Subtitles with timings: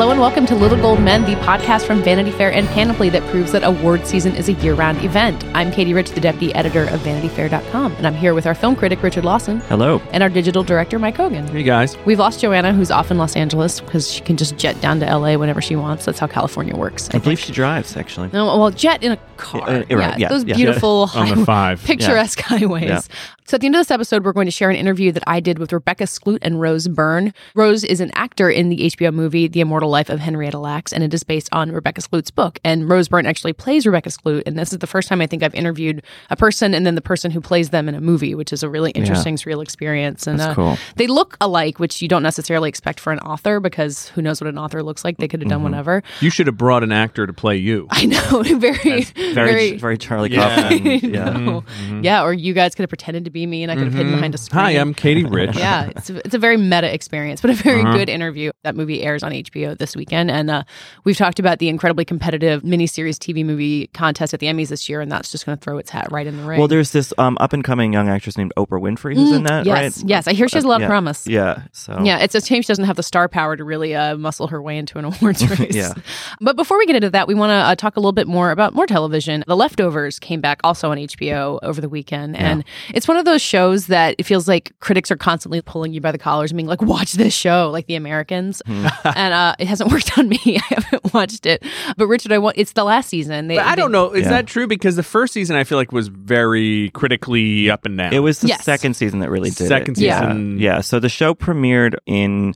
[0.00, 3.22] Hello and welcome to Little Gold Men, the podcast from Vanity Fair and Panoply that
[3.24, 5.44] proves that award season is a year round event.
[5.54, 9.02] I'm Katie Rich, the deputy editor of VanityFair.com, and I'm here with our film critic,
[9.02, 9.60] Richard Lawson.
[9.68, 10.00] Hello.
[10.12, 11.46] And our digital director, Mike Hogan.
[11.48, 11.98] Hey, guys.
[12.06, 15.04] We've lost Joanna, who's off in Los Angeles because she can just jet down to
[15.14, 16.06] LA whenever she wants.
[16.06, 17.10] That's how California works.
[17.12, 18.30] I, I believe she drives, actually.
[18.32, 19.68] No, well, jet in a car.
[19.68, 20.56] Uh, yeah, right, yeah, those yeah.
[20.56, 21.84] beautiful On the highway- five.
[21.84, 23.06] picturesque highways.
[23.50, 23.52] Yeah.
[23.52, 25.40] So at the end of this episode, we're going to share an interview that I
[25.40, 27.34] did with Rebecca Skloot and Rose Byrne.
[27.54, 31.02] Rose is an actor in the HBO movie The Immortal Life of Henrietta Lacks, and
[31.02, 32.58] it is based on Rebecca Skloot's book.
[32.64, 35.42] And Rose Byrne actually plays Rebecca Skloot, and this is the first time I think
[35.42, 38.52] I've interviewed a person and then the person who plays them in a movie, which
[38.52, 40.26] is a really interesting, surreal experience.
[40.26, 40.78] And That's uh, cool.
[40.96, 44.48] they look alike, which you don't necessarily expect for an author because who knows what
[44.48, 45.16] an author looks like?
[45.16, 45.64] They could have done Mm-hmm.
[45.72, 46.02] whatever.
[46.20, 47.86] You should have brought an actor to play you.
[47.90, 49.02] I know, very,
[49.34, 50.68] Very, very, Charlie Yeah.
[50.70, 50.86] Kaufman.
[50.86, 51.30] I Yeah.
[51.32, 51.64] know.
[52.02, 54.12] Yeah, or you guys could have pretended to be me and I could have hidden
[54.12, 54.60] behind a screen.
[54.60, 55.56] Hi, I'm Katie Rich.
[55.56, 57.96] yeah, it's a, it's a very meta experience, but a very Uh-huh.
[57.96, 58.50] good interview.
[58.64, 60.62] That movie airs on HBO this weekend, and uh,
[61.04, 65.00] we've talked about the incredibly competitive miniseries TV movie contest at the Emmys this year,
[65.00, 66.58] and that's just going to throw its hat right in the ring.
[66.58, 69.64] Well, there's this um, up and coming young actress named Oprah Winfrey who's in that,
[69.66, 70.08] yes, right?
[70.08, 70.88] yes, I hear she has a lot of yeah.
[70.88, 71.26] promise.
[71.26, 71.62] Yeah.
[71.72, 74.46] So Yeah, it's a shame she doesn't have the star power to really uh, muscle
[74.48, 75.74] her way into an awards race.
[75.74, 75.94] Yeah.
[76.40, 78.50] But before we get into that, we want to uh, talk a little bit more
[78.50, 79.44] about more television.
[79.46, 83.29] The Leftovers came back also on HBO over the weekend, and it's one of those
[83.38, 86.66] shows that it feels like critics are constantly pulling you by the collars and being
[86.66, 88.62] like, "Watch this show," like The Americans.
[88.66, 88.86] Hmm.
[89.04, 90.38] and uh, it hasn't worked on me.
[90.46, 91.62] I haven't watched it.
[91.96, 93.48] But Richard, I want it's the last season.
[93.48, 94.12] They, But I they- don't know.
[94.12, 94.30] Is Yeah.
[94.30, 94.66] that true?
[94.66, 98.12] Because the first season I feel like was very critically up and down.
[98.12, 98.64] it was the Yes.
[98.64, 100.02] second season that really did Second it.
[100.04, 100.20] Yeah.
[100.20, 100.58] season.
[100.58, 100.80] Yeah.
[100.80, 102.54] So the show premiered in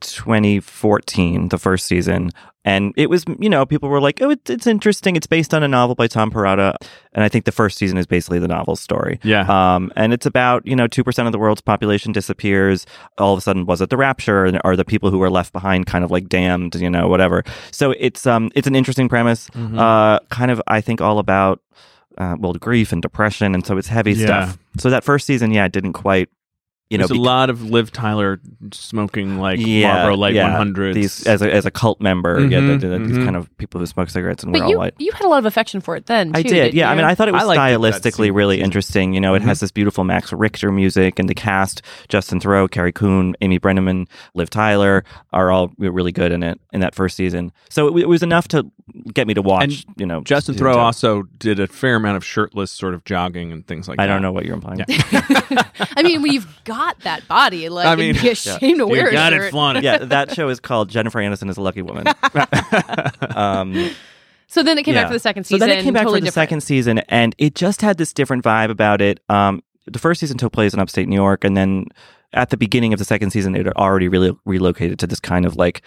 [0.00, 2.30] 2014, the first season.
[2.62, 5.16] And it was, you know, people were like, oh, it's, it's interesting.
[5.16, 6.74] It's based on a novel by Tom Perrotta.
[7.14, 9.18] And I think the first season is basically the novel's story.
[9.22, 9.46] Yeah.
[9.48, 12.84] Um, and it's about, you know, 2% of the world's population disappears.
[13.16, 14.44] All of a sudden, was it the rapture?
[14.44, 17.44] And are the people who were left behind kind of like damned, you know, whatever.
[17.70, 19.48] So it's, um, it's an interesting premise.
[19.50, 19.78] Mm-hmm.
[19.78, 21.62] Uh, kind of, I think, all about,
[22.18, 23.54] uh, well, grief and depression.
[23.54, 24.26] And so it's heavy Yeah.
[24.26, 24.58] stuff.
[24.78, 26.28] So that first season, yeah, didn't quite,
[26.90, 28.40] you know, There's a bec- lot of Liv Tyler
[28.72, 30.56] smoking like Marlboro Light yeah.
[30.62, 30.94] 100s.
[30.94, 33.24] These as a, as a cult member, yeah, Mhm, the, the- these mhm.
[33.24, 34.94] kind of people who smoke cigarettes and But wear all you, white.
[34.98, 36.32] you had a lot of affection for it then.
[36.34, 36.90] I too, did, didn't yeah.
[36.90, 38.34] I mean, I thought it was I it, stylistically season.
[38.34, 39.14] really interesting.
[39.14, 39.46] You know, it Mhm.
[39.46, 44.08] has this beautiful Max Richter music, and the cast: Justin Theroux, Carrie Coon, Amy Brenneman,
[44.34, 47.52] Liv Tyler are all really good in it in that first season.
[47.68, 48.66] So it, it was enough to
[49.14, 49.84] get me to watch.
[49.86, 53.04] And you know, Justin season Theroux also did a fair amount of shirtless sort of
[53.04, 54.10] jogging and things like I that.
[54.10, 54.80] I don't know what you're implying.
[55.96, 56.48] I mean, when you've
[56.80, 59.32] got that body, like, I I mean, mean, be ashamed to wear You a got
[59.32, 59.84] it, flaunt it.
[59.84, 62.06] yeah, that show is called Jennifer Aniston is a Lucky Woman.
[63.36, 63.90] um,
[64.46, 65.02] So then it came Yeah.
[65.02, 65.58] back for the second season.
[65.60, 65.68] So season.
[65.68, 66.48] then it came back totally for the different.
[66.48, 69.20] second season, and it just had this different vibe about it.
[69.28, 71.86] Um, the first season took place in upstate New York, and then
[72.32, 75.44] at the beginning of the second season, it had already really relocated to this kind
[75.46, 75.82] of like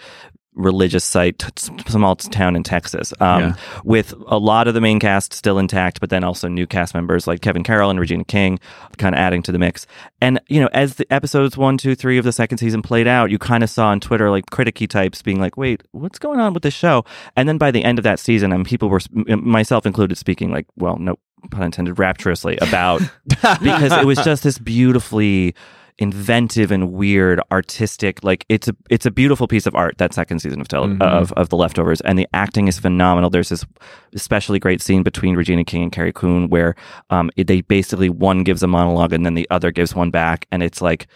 [0.54, 3.54] religious site, t- small town in Texas, um, Yeah.
[3.84, 7.26] with a lot of the main cast still intact, but then also new cast members
[7.26, 8.58] like Kevin Carroll and Regina King,
[8.98, 9.86] kind of adding to the mix.
[10.20, 13.30] And you know, as the episodes one, two, three of the second season played out,
[13.30, 16.54] you kind of saw on Twitter like criticky types being like, "Wait, what's going on
[16.54, 17.04] with this show?"
[17.36, 20.66] And then by the end of that season, and people were, myself included, speaking like,
[20.76, 21.18] well, no
[21.50, 23.02] pun intended, rapturously about
[23.60, 25.54] because it was just this beautifully
[25.98, 30.40] inventive and weird artistic like it's a it's a beautiful piece of art that second
[30.40, 31.00] season of tele- Mhm.
[31.02, 32.00] of of the leftovers.
[32.00, 33.30] And the acting is phenomenal.
[33.30, 33.64] There's this
[34.12, 36.74] especially great scene between Regina King and Carrie Coon where
[37.10, 40.46] um it, they basically one gives a monologue and then the other gives one back.
[40.50, 41.06] And it's like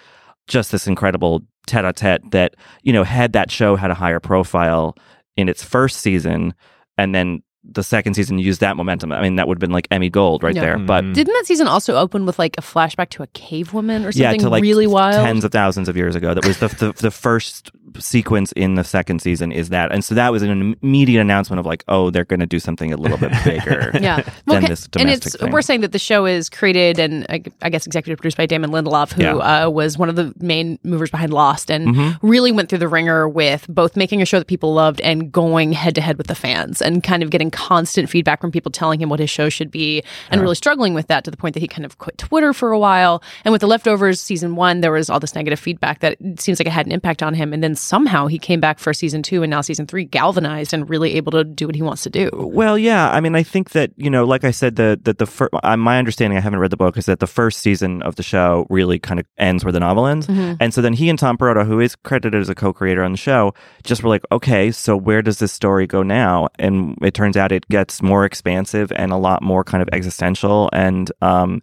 [0.47, 4.95] just this incredible tete-a-tete that you know had that show had a higher profile
[5.37, 6.55] in its first season
[6.97, 9.89] and then the second season used that momentum i mean that would have been like
[9.91, 10.61] emmy gold right Yeah.
[10.63, 11.15] there but Mhm.
[11.15, 14.29] Didn't that season also open with like a flashback to a cave woman or yeah,
[14.31, 15.25] something to like really wild?
[15.27, 16.35] tens of thousands of years ago.
[16.35, 19.51] That was the, the the first sequence in the second season.
[19.51, 22.47] Is that, and so that was an immediate announcement of like, oh, they're going to
[22.47, 23.91] do something a little bit bigger.
[24.01, 25.51] yeah, than ca- this and it's thing.
[25.51, 28.71] we're saying that the show is created and I, I guess executive produced by Damon
[28.71, 29.35] Lindelof, who Yeah.
[29.37, 32.19] uh, was one of the main movers behind Lost, and Mhm.
[32.23, 35.73] really went through the ringer with both making a show that people loved and going
[35.73, 39.01] head to head with the fans, and kind of getting constant feedback from people telling
[39.01, 41.61] him what his show should be, and really struggling with that to the point that
[41.61, 43.23] he kind of quit Twitter for a while.
[43.45, 46.59] And with the leftovers season one, there was all this negative feedback that it seems
[46.61, 49.23] like it had an impact on him, and then somehow he came back for season
[49.23, 52.11] two and now season three, galvanized and really able to do what he wants to
[52.11, 52.31] do.
[52.33, 53.11] Well, yeah.
[53.11, 55.77] I mean, I think that you know, like I said, the that the fir- uh,
[55.77, 58.67] my understanding, I haven't read the book, is that the first season of the show
[58.71, 60.55] really kind of ends where the novel ends, Mm-hmm.
[60.61, 63.17] and so then he and Tom Perrotta, who is credited as a co-creator on the
[63.19, 63.55] show,
[63.85, 66.49] just were like, okay, so where does this story go now?
[66.59, 70.69] And it turns out it gets more expansive and a lot more kind of existential
[70.73, 71.63] and um,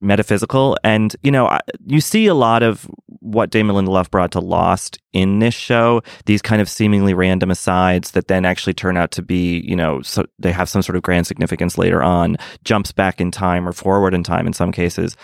[0.00, 2.88] metaphysical, and you know, I- you see a lot of
[3.20, 8.12] what Damon Lindelof brought to Lost in this show, these kind of seemingly random asides
[8.12, 11.02] that then actually turn out to be, you know, so they have some sort of
[11.02, 15.16] grand significance later on, jumps back in time or forward in time in some cases,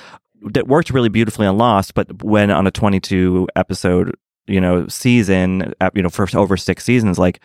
[0.51, 4.15] that worked really beautifully on Lost, but when on a 22 episode,
[4.47, 7.41] you know, season, uh, you know, for over six seasons, like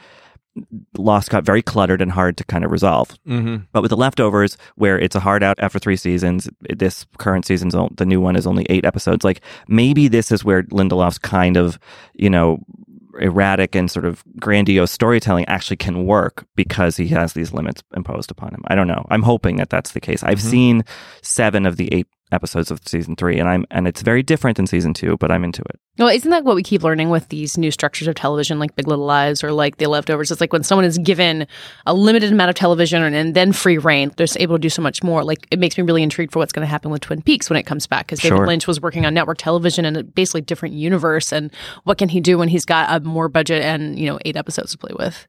[0.98, 3.10] Lost got very cluttered and hard to kind of resolve.
[3.28, 3.64] Mm-hmm.
[3.72, 7.76] But with the leftovers, where it's a hard out after three seasons, this current season's
[7.76, 9.24] on- the new one is only eight episodes.
[9.24, 11.80] Like maybe this is where Lindelof's kind of,
[12.14, 12.60] you know,
[13.20, 18.32] erratic and sort of grandiose storytelling actually can work because he has these limits imposed
[18.32, 18.62] upon him.
[18.68, 19.06] I don't know.
[19.10, 20.24] I'm hoping that that's the case.
[20.24, 20.50] I've Mhm.
[20.50, 20.84] seen
[21.22, 24.68] seven of the eight episodes of season three, and I'm and it's very different than
[24.68, 25.80] season two, but I'm into it.
[25.98, 28.88] Well, isn't that what we keep learning with these new structures of television, like Big
[28.88, 30.32] Little Lies or like The Leftovers?
[30.32, 31.46] It's like when someone is given
[31.86, 34.82] a limited amount of television and, and then free reign, they're able to do so
[34.82, 35.24] much more.
[35.24, 37.58] Like it makes me really intrigued for what's going to happen with Twin Peaks when
[37.58, 38.48] it comes back, because David Sure.
[38.48, 41.34] Lynch was working on network television in a basically different universe.
[41.34, 41.52] And
[41.84, 44.72] what can he do when he's got a more budget and you know eight episodes
[44.72, 45.28] to play with?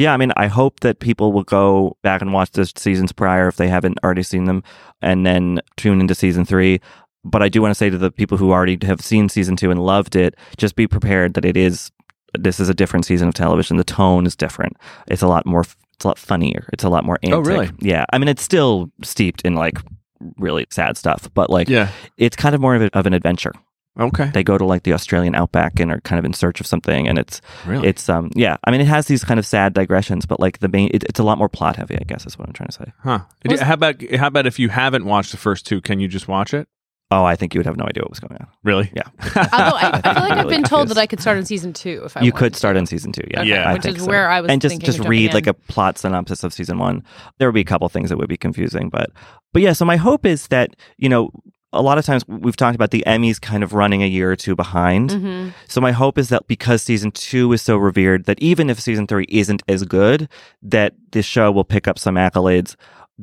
[0.00, 3.48] Yeah, I mean, I hope that people will go back and watch the seasons prior
[3.48, 4.62] if they haven't already seen them,
[5.02, 6.80] and then tune into season three.
[7.22, 9.70] But I do want to say to the people who already have seen season two
[9.70, 11.92] and loved it, just be prepared that it is.
[12.32, 13.76] This is a different season of television.
[13.76, 14.78] The tone is different.
[15.06, 15.66] It's a lot more.
[15.96, 16.66] It's a lot funnier.
[16.72, 17.36] It's a lot more oh, antic.
[17.36, 17.70] Oh, really?
[17.80, 18.06] Yeah.
[18.10, 19.76] I mean, it's still steeped in like
[20.38, 21.90] really sad stuff, but like Yeah.
[22.16, 23.52] it's kind of more of, a, of an adventure.
[24.00, 24.30] Okay.
[24.32, 27.06] They go to like the Australian outback and are kind of in search of something,
[27.06, 27.86] and it's Really?
[27.88, 28.56] it's um yeah.
[28.64, 31.20] I mean, it has these kind of sad digressions, but like the main, it, it's
[31.20, 31.96] a lot more plot heavy.
[31.96, 32.92] I guess is what I'm trying to say.
[33.02, 33.20] huh.
[33.46, 36.28] Was- how about how about if you haven't watched the first two, can you just
[36.28, 36.66] watch it?
[37.12, 38.46] Oh, I think you would have no idea what was going on.
[38.62, 38.88] Really?
[38.94, 39.02] Yeah,
[39.36, 40.90] Although I, I feel like I've been told confused.
[40.90, 42.58] that I could start in season two if I you wanted could to.
[42.58, 43.24] start in season two.
[43.32, 43.68] Yeah, Okay, Yeah.
[43.68, 44.08] I which think is so.
[44.08, 45.50] where I was and just thinking just read jumping like in.
[45.50, 47.02] a plot synopsis of season one.
[47.38, 49.10] There would be a couple things that would be confusing, but
[49.52, 49.72] but yeah.
[49.72, 51.30] So my hope is that you know.
[51.72, 54.36] A lot of times we've talked about the Emmys kind of running a year or
[54.36, 55.10] two behind.
[55.10, 55.52] Mhm.
[55.68, 59.06] So my hope is that because season two is so revered, that even if season
[59.06, 60.28] three isn't as good,
[60.62, 62.74] that this show will pick up some accolades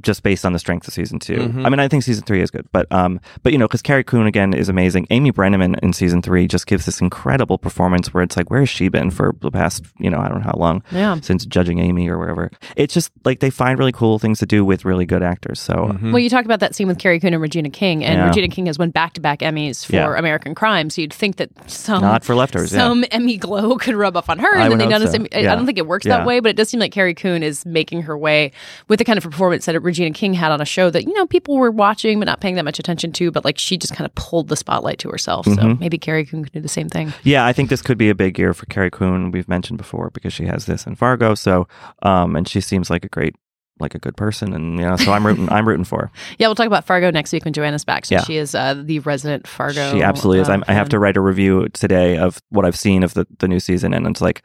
[0.02, 1.66] just based on the strength of season 2 Mhm.
[1.66, 4.04] I mean, I think season three is good, but um, but you know, because Carrie
[4.04, 5.08] Coon again is amazing.
[5.10, 8.70] Amy Brenneman in season three just gives this incredible performance where it's like, where has
[8.70, 11.18] she been for the past, you know, I don't know how long Yeah.
[11.22, 12.50] since judging Amy or wherever.
[12.76, 15.60] It's just like they find really cool things to do with really good actors.
[15.60, 16.12] So Mhm.
[16.12, 18.28] Well, you talked about that scene with Carrie Coon and Regina King, and Yeah.
[18.28, 20.18] Regina King has won back-to-back Emmys for Yeah.
[20.18, 20.90] American Crime.
[20.90, 22.72] So you'd think that some not for leftovers.
[22.74, 22.80] yeah.
[22.80, 25.02] some Emmy glow could rub off on her, I and then would they hope done
[25.02, 25.12] the so.
[25.14, 25.28] same.
[25.34, 25.54] I- Yeah.
[25.54, 26.18] I don't think it works Yeah.
[26.18, 28.52] that way, but it does seem like Carrie Coon is making her way
[28.88, 31.26] with the kind of performance that Regina King had on a show that you know
[31.26, 33.32] people were watching but not paying that much attention to.
[33.32, 35.46] But like she just kind of pulled the spotlight to herself.
[35.46, 35.80] So Mhm.
[35.80, 37.12] maybe Carrie Coon could do the same thing.
[37.24, 39.32] Yeah, I think this could be a big year for Carrie Coon.
[39.32, 41.34] We've mentioned before because she has this in Fargo.
[41.34, 41.68] So,
[42.04, 43.36] um, and she seems like a great,
[43.80, 45.50] like a good person, and you know, so I'm rooting.
[45.52, 46.02] I'm rooting for.
[46.08, 46.12] her.
[46.40, 48.06] Yeah, we'll talk about Fargo next week when Joanna's back.
[48.06, 48.24] So Yeah.
[48.24, 49.92] she is uh, the resident Fargo.
[49.94, 50.50] She absolutely is.
[50.50, 53.26] uh, I'm, I have to write a review today of what I've seen of the
[53.40, 54.42] the new season, and it's like.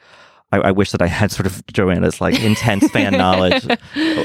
[0.53, 3.67] I, I wish that I had sort of Joanna's like intense fan knowledge.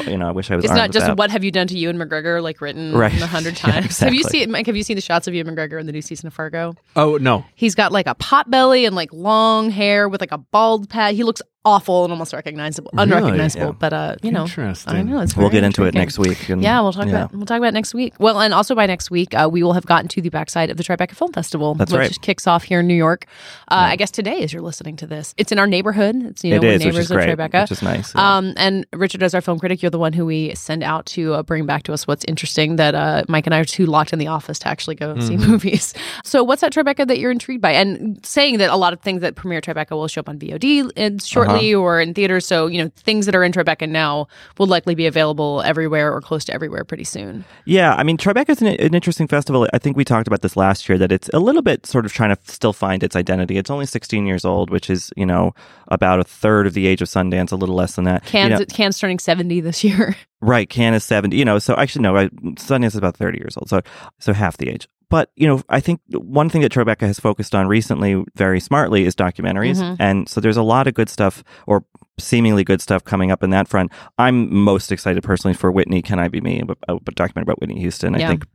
[0.07, 0.63] You know, I wish I was.
[0.65, 1.17] It's armed not with just that.
[1.17, 3.11] what have you done to Ewan McGregor, like written Right.
[3.21, 3.99] a hundred Yeah, times.
[3.99, 4.65] Have you seen Mike?
[4.67, 6.75] Have you seen the shots of Ewan McGregor in the new season of Fargo?
[6.95, 7.43] Oh no.
[7.55, 11.15] He's got like a pot belly and like long hair with like a bald pad.
[11.15, 13.11] He looks awful and almost recognizable, Really?
[13.11, 13.65] unrecognizable.
[13.67, 13.71] Yeah.
[13.77, 14.93] But uh, you know, Interesting.
[14.93, 15.35] I know it's.
[15.35, 16.49] We'll get into it next week.
[16.49, 17.11] and- Yeah, we'll talk yeah.
[17.25, 18.13] about we'll talk about next week.
[18.19, 20.77] Well, and also by next week, uh, we will have gotten to the backside of
[20.77, 22.21] the Tribeca Film Festival, That's which right.
[22.21, 23.25] kicks off here in New York.
[23.69, 26.15] Uh, I guess today, as you're listening to this, it's in our neighborhood.
[26.23, 27.61] It's you know It we're is, which neighbors of Tribeca.
[27.63, 28.15] which is nice.
[28.15, 28.37] yeah.
[28.37, 31.33] Um, and Richard, as our film critic, you're the one who we send out to
[31.33, 34.13] uh, bring back to us what's interesting that uh, Mike and I are too locked
[34.13, 35.51] in the office to actually go see Mm-hmm.
[35.51, 35.93] movies.
[36.23, 37.71] So, what's that Tribeca that you're intrigued by?
[37.71, 40.91] And saying that a lot of things that premiere Tribeca will show up on VOD
[40.95, 41.56] in shortly Uh-huh.
[41.75, 42.45] Or in theaters.
[42.45, 46.21] So, you know, things that are in Tribeca now will likely be available everywhere or
[46.21, 47.45] close to everywhere pretty soon.
[47.65, 49.67] Yeah, I mean, Tribeca is an, an interesting festival.
[49.73, 52.13] I think we talked about this last year that it's a little bit sort of
[52.13, 53.57] trying to still find its identity.
[53.57, 55.53] It's only 16 years old, which is, you know,
[55.87, 58.23] about a third of the age of Sundance, a little less than that.
[58.25, 60.15] You Cannes, know, Cannes turning 70 this year.
[60.41, 63.55] right, Cannes is 70, you know, so actually, no, right, Sundance is about 30 years
[63.57, 63.81] old, so
[64.19, 64.87] so half the age.
[65.09, 69.05] But, you know, I think one thing that Tribeca has focused on recently very smartly
[69.05, 69.81] is documentaries.
[69.81, 69.95] Mhm.
[69.99, 71.85] And so there's a lot of good stuff or
[72.19, 73.91] seemingly good stuff coming up in that front.
[74.17, 77.79] I'm most excited personally for Whitney, Can I Be Me, a, a documentary about Whitney
[77.79, 78.15] Houston.
[78.15, 78.45] I think,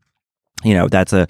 [0.62, 1.26] you know, that's a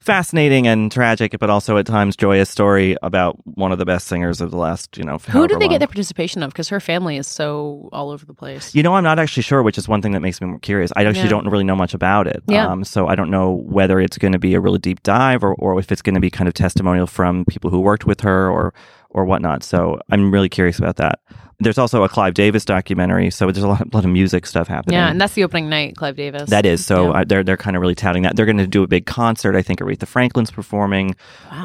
[0.00, 4.40] fascinating and tragic, but also at times joyous story about one of the best singers
[4.40, 5.70] of the last, you know, Who did they long.
[5.70, 6.50] get the participation of?
[6.50, 8.74] Because her family is so all over the place.
[8.74, 10.92] You know, I'm not actually sure, which is one thing that makes me more curious.
[10.96, 11.28] I actually Yeah.
[11.30, 12.42] don't really know much about it.
[12.46, 12.66] Yeah.
[12.68, 15.54] Um, so I don't know whether it's going to be a really deep dive or,
[15.54, 18.48] or if it's going to be kind of testimonial from people who worked with her
[18.50, 18.72] or
[19.18, 19.62] or whatnot.
[19.62, 21.20] So I'm really curious about that.
[21.60, 24.94] There's also a Clive Davis documentary, so there's a lot, lot of music stuff happening.
[24.94, 26.50] Yeah, and that's the opening night, Clive Davis.
[26.50, 27.06] That is so.
[27.12, 27.20] Yeah.
[27.20, 28.36] Uh, they're they're kind of really touting that.
[28.36, 29.56] They're going to do a big concert.
[29.56, 31.16] I think Aretha Franklin's performing.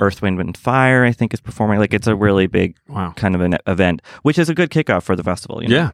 [0.02, 1.06] Earth, Wind, and Fire.
[1.06, 1.78] I think is performing.
[1.78, 3.14] Like it's a really big Wow.
[3.16, 5.62] kind of an event, which is a good kickoff for the festival.
[5.62, 5.76] You know?
[5.76, 5.92] Yeah.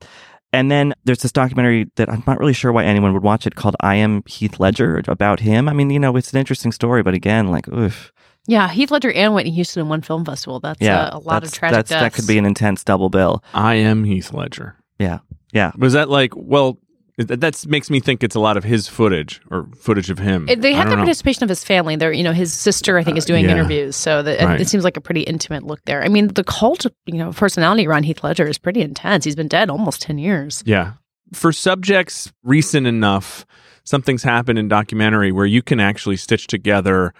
[0.52, 3.56] And then there's this documentary that I'm not really sure why anyone would watch it
[3.56, 5.70] called I Am Heath Ledger about him.
[5.70, 8.12] I mean, you know, it's an interesting story, but again, like, oof.
[8.50, 10.60] Yeah, Heath Ledger and Whitney Houston in one film festival.
[10.60, 11.02] That's Yeah.
[11.04, 12.02] uh, a lot of that's- tragic that's, deaths.
[12.02, 13.44] That could be an intense double bill.
[13.54, 14.76] I am Heath Ledger.
[14.98, 15.20] Yeah.
[15.54, 15.72] Yeah.
[15.78, 16.80] Was that like, well,
[17.18, 20.46] that makes me think it's a lot of his footage or footage of him.
[20.46, 21.02] They I have the know.
[21.02, 21.96] participation of his family.
[21.98, 23.52] They're, you know, his sister, I think, is doing yeah.
[23.52, 23.96] interviews.
[23.98, 24.62] So that, Right.
[24.62, 26.02] it seems like a pretty intimate look there.
[26.02, 29.26] I mean, the cult, you know, personality around Heath Ledger is pretty intense.
[29.26, 30.64] He's been dead almost 10 years.
[30.66, 30.94] Yeah.
[31.34, 33.46] For subjects recent enough,
[33.84, 37.14] something's happened in documentary where you can actually stitch together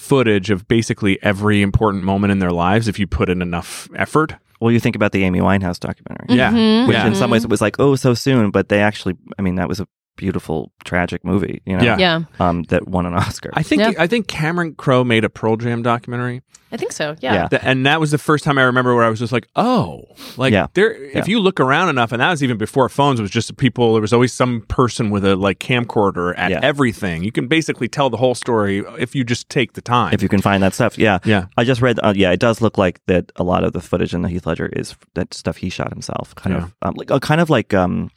[0.00, 4.34] footage of basically every important moment in their lives if you put in enough effort.
[4.60, 6.52] Well, you think about the Amy Winehouse documentary, Yeah.
[6.52, 6.86] Mhm.
[6.88, 7.06] which Yeah.
[7.06, 9.68] in some ways it was like, oh, so soon, but they actually, I mean, that
[9.68, 9.86] was a
[10.20, 11.96] beautiful, tragic movie, you know, Yeah.
[11.98, 13.50] Yeah, um, that won an Oscar.
[13.54, 13.92] I think Yeah.
[13.98, 16.42] I think Cameron Crowe made a Pearl Jam documentary.
[16.72, 17.16] I think so.
[17.20, 17.34] Yeah.
[17.34, 17.48] Yeah.
[17.48, 20.04] Th- and that was the first time I remember where I was just like, oh,
[20.36, 20.66] like Yeah.
[20.74, 20.92] there.
[20.92, 23.94] If you look around enough, and that was even before phones, it was just people.
[23.94, 26.60] There was always some person with a like camcorder at Yeah.
[26.62, 27.24] everything.
[27.24, 30.12] You can basically tell the whole story if you just take the time.
[30.14, 31.18] if you can find that stuff, yeah.
[31.24, 31.98] yeah, I just read.
[32.04, 33.32] Uh, yeah, it does look like that.
[33.36, 36.34] A lot of the footage in the Heath Ledger is that stuff he shot himself.
[36.36, 36.62] Kind Yeah.
[36.64, 38.10] of um, like, uh, kind of like, um,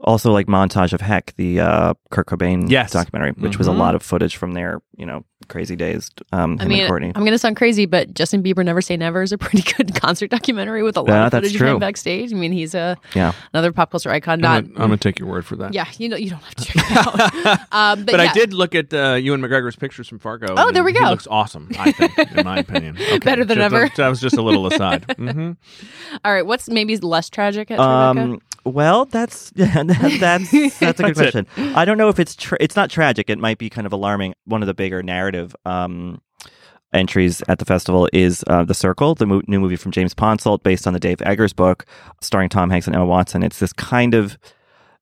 [0.00, 2.92] also like montage of Heck, the uh, Kurt Cobain Yes.
[2.92, 3.78] documentary, which was a Mhm.
[3.78, 6.10] lot of footage from their, you know, crazy days.
[6.32, 7.08] Um, i mean and Courtney.
[7.14, 9.94] i'm going to sound crazy, but Justin Bieber Never Say Never is a pretty good
[10.00, 11.78] concert documentary with a lot Yeah, of that's footage of him true.
[11.80, 12.32] backstage.
[12.32, 13.32] I mean, he's a Yeah.
[13.52, 14.34] another pop culture icon.
[14.34, 15.72] I'm, Not, gonna, I'm gonna take your word for that.
[15.74, 17.58] yeah, you know, you don't have to check it out.
[17.72, 20.54] um, but But, yeah, I did look at uh, Ewan McGregor's pictures from Fargo.
[20.56, 21.06] Oh, there we He go.
[21.08, 21.68] looks awesome.
[21.78, 23.18] I think, in my opinion, Okay.
[23.18, 23.90] Better than Just a- ever.
[23.96, 25.04] that was just a little aside.
[25.16, 25.52] hmm
[26.24, 28.18] All right, what's maybe less tragic at Tribeca?
[28.18, 29.86] Um, well, that's that,
[30.20, 31.46] that's that's a good That's it.
[31.46, 31.74] question.
[31.76, 33.28] I don't know if it's tra- it's not tragic.
[33.30, 34.34] It might be kind of alarming.
[34.44, 36.20] One of the bigger narrative um,
[36.92, 40.62] entries at the festival is uh, The Circle, the mo- new movie from James Ponsoldt,
[40.62, 41.84] based on the Dave Eggers book,
[42.20, 43.42] starring Tom Hanks and Emma Watson.
[43.42, 44.38] It's this kind of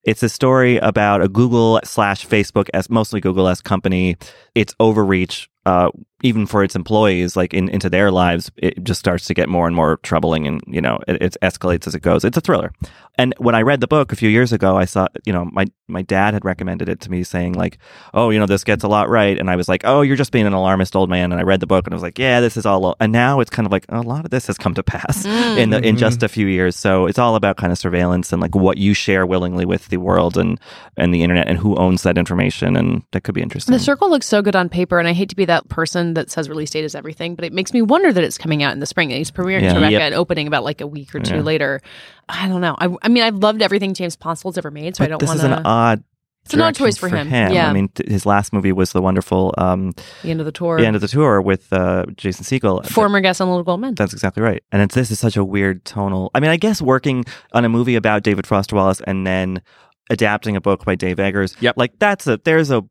[0.05, 4.17] it's a story about a Google slash Facebook as mostly Google s company.
[4.55, 5.91] Its overreach, uh,
[6.27, 9.67] even for its employees, like in, into their lives, it just starts to get more
[9.67, 12.25] and more troubling, and you know it, it escalates as it goes.
[12.25, 12.73] It's a thriller.
[13.19, 15.67] And when I read the book a few years ago, I saw you know my
[15.89, 17.79] my dad had recommended it to me, saying like,
[18.13, 20.33] oh, you know this gets a lot right, and I was like, oh, you're just
[20.33, 21.33] being an alarmist old man.
[21.33, 22.97] And I read the book and I was like, yeah, this is all.
[23.01, 25.59] And now it's kind of like a lot of this has come to pass mm.
[25.59, 26.27] in the, in just mm-hmm.
[26.27, 26.77] a few years.
[26.77, 29.99] So it's all about kind of surveillance and like what you share willingly with the
[29.99, 30.61] world and
[30.97, 33.73] and the internet and who owns that information, and that could be interesting.
[33.73, 36.31] The circle looks so good on paper, and I hate to be that person that
[36.31, 38.81] says release date is everything, but it makes me wonder that it's coming out in
[38.81, 39.09] the spring.
[39.11, 39.75] He's premiering Yeah.
[39.75, 40.03] Tribeca Yep.
[40.03, 41.41] and opening about like a week or two Yeah.
[41.43, 41.81] later.
[42.29, 42.75] I don't know.
[42.79, 45.29] I, I mean, I've loved everything James Ponsoldt's ever made, so I don't want this
[45.29, 45.69] want is an to.
[45.69, 46.05] odd.
[46.45, 47.29] It's an odd choice for him.
[47.29, 47.69] Yeah.
[47.69, 50.79] I mean, th- his last movie was the wonderful um, The end of the tour.
[50.79, 52.87] The End of the Tour with uh, Jason Segel.
[52.87, 53.97] Former guest on Little Gold Men.
[53.97, 54.63] That's exactly right.
[54.71, 56.31] And it's this is such a weird tonal.
[56.37, 59.61] I mean, I guess working on a movie about David Foster Wallace and then
[60.09, 61.57] adapting a book by Dave Eggers.
[61.59, 61.75] Yep.
[61.77, 62.85] Like that's a there's a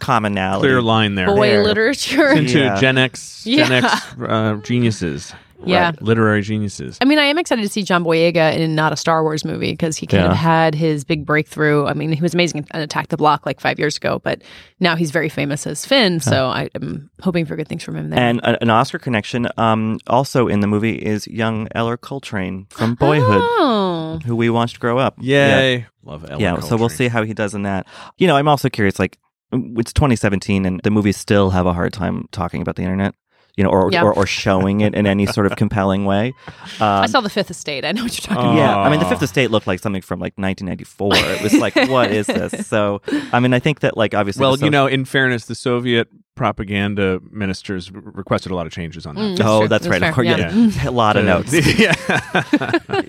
[0.00, 0.66] commonality.
[0.68, 1.26] Clear line there.
[1.26, 1.62] Boy There.
[1.64, 2.28] literature.
[2.32, 2.80] Into Yeah.
[2.80, 3.76] Gen X, Gen Yeah.
[3.94, 5.32] X uh, geniuses.
[5.62, 5.88] Yeah.
[5.90, 6.00] Right.
[6.02, 6.96] Literary geniuses.
[7.02, 9.72] I mean, I am excited to see John Boyega in not a Star Wars movie
[9.72, 10.30] because he kind Yeah.
[10.30, 11.84] of had his big breakthrough.
[11.84, 14.40] I mean, he was amazing in Attack the Block like five years ago, but
[14.80, 16.18] now he's very famous as Finn.
[16.18, 18.18] So I am hoping for good things from him there.
[18.18, 22.94] And a, an Oscar connection um, also in the movie is young Ellar Coltrane from
[22.94, 24.18] Boyhood, Oh.
[24.24, 25.16] who we watched grow up.
[25.20, 25.58] Yeah.
[25.60, 25.86] Yay.
[26.04, 26.96] Love Ellen yeah, so we'll Coltrane.
[26.96, 27.86] see how he does in that.
[28.16, 28.98] You know, I'm also curious.
[28.98, 29.18] Like,
[29.52, 33.14] it's 2017, and the movies still have a hard time talking about the internet.
[33.56, 34.02] You know, or Yeah.
[34.04, 36.32] or, or showing it in any sort of compelling way.
[36.80, 37.84] I Um, saw The Fifth Estate.
[37.84, 38.54] I know what you're talking Oh.
[38.54, 38.56] about.
[38.56, 41.12] yeah, I mean, the Fifth Estate looked like something from like 1994.
[41.16, 42.54] It was like, what is this?
[42.70, 43.02] So,
[43.32, 46.08] I mean, I think that like obviously, Well, the you know, in fairness, the Soviet
[46.36, 49.20] propaganda ministers requested a lot of changes on that.
[49.20, 49.68] Mm, that's oh, true.
[49.68, 50.00] that's, right.
[50.00, 50.08] fair.
[50.08, 50.52] Of course, Yeah.
[50.54, 51.52] yeah, a lot of notes.
[51.78, 51.94] yeah.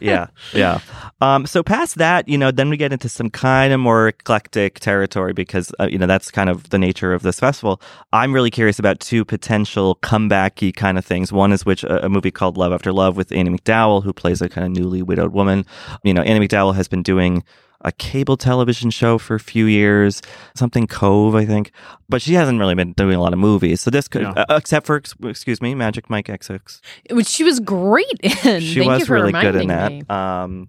[0.02, 0.80] yeah, yeah.
[1.22, 4.80] Um, so past that, you know, then we get into some kind of more eclectic
[4.80, 7.82] territory because uh, you know that's kind of the nature of this festival.
[8.12, 9.96] I'm really curious about two potential
[10.32, 11.32] comebacky kind of things.
[11.32, 14.42] One is which a, a movie called Love After Love with Andie MacDowell, who plays
[14.42, 15.66] a kind of newly widowed woman.
[16.04, 17.44] You know, Andie MacDowell has been doing
[17.84, 20.22] a cable television show for a few years,
[20.56, 21.72] something Cove, I think,
[22.10, 23.82] but she hasn't really been doing a lot of movies.
[23.82, 24.46] So this could, Yeah.
[24.50, 28.30] uh, except for excuse me, Magic Mike XX, Which she was great in.
[28.62, 29.92] she Thank you was for really good in that.
[29.92, 30.04] me.
[30.10, 30.68] Um,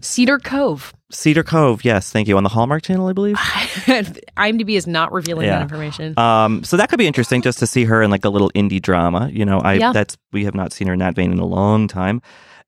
[0.00, 0.92] Cedar Cove.
[1.10, 2.36] Cedar Cove, yes, thank you.
[2.36, 3.36] On the Hallmark Channel, I believe.
[3.38, 5.56] IMDb is not revealing Yeah.
[5.56, 6.18] that information.
[6.18, 8.80] Um, so that could be interesting just to see her in like a little indie
[8.80, 9.30] drama.
[9.32, 9.92] You know, I Yeah.
[9.92, 12.20] that's we have not seen her in that vein in a long time.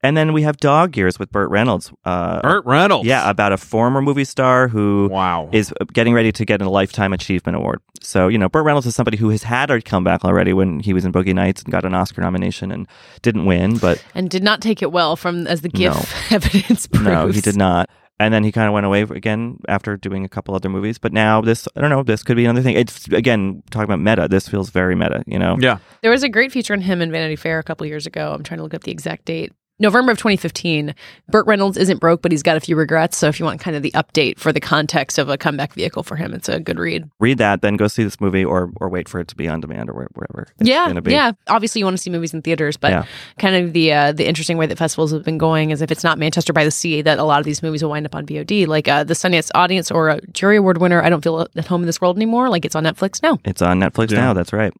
[0.02, 1.92] And then we have Dog Years with Burt Reynolds.
[2.06, 3.06] Uh, Burt Reynolds.
[3.06, 5.50] yeah, about a former movie star who Wow.
[5.52, 7.80] is getting ready to get a Lifetime Achievement Award.
[8.00, 10.94] So, you know, Burt Reynolds is somebody who has had a comeback already when he
[10.94, 12.86] was in Boogie Nights and got an Oscar nomination and
[13.20, 16.02] didn't win, but and did not take it well from as the GIF No.
[16.36, 17.04] evidence proves.
[17.06, 17.90] no, he did not.
[18.18, 20.98] And then he kind of went away again after doing a couple other movies.
[20.98, 22.76] But now this, I don't know, this could be another thing.
[22.76, 24.28] It's again talking about meta.
[24.28, 25.56] This feels very meta, you know.
[25.58, 25.78] yeah.
[26.02, 28.32] There was a great feature on him in Vanity Fair a couple years ago.
[28.34, 29.52] I'm trying to look up the exact date.
[29.80, 30.94] November of 2015.
[31.28, 33.16] Burt Reynolds isn't broke, but he's got a few regrets.
[33.16, 36.02] So if you want kind of the update for the context of a comeback vehicle
[36.02, 37.10] for him, it's a good read.
[37.18, 39.60] Read that, then go see this movie, or or wait for it to be on
[39.60, 40.46] demand or where- wherever.
[40.60, 41.12] It's yeah, gonna be.
[41.12, 41.32] yeah.
[41.48, 43.04] Obviously, you want to see movies in theaters, but Yeah.
[43.38, 46.04] kind of the uh, the interesting way that festivals have been going is if it's
[46.04, 48.26] not Manchester by the Sea, that a lot of these movies will wind up on
[48.26, 51.02] VOD, like uh, the Sundance Audience or a Jury Award winner.
[51.02, 52.48] I don't feel at home in this world anymore.
[52.48, 53.38] Like it's on Netflix now.
[53.44, 54.18] It's on Netflix Yeah.
[54.20, 54.32] now.
[54.34, 54.72] That's right.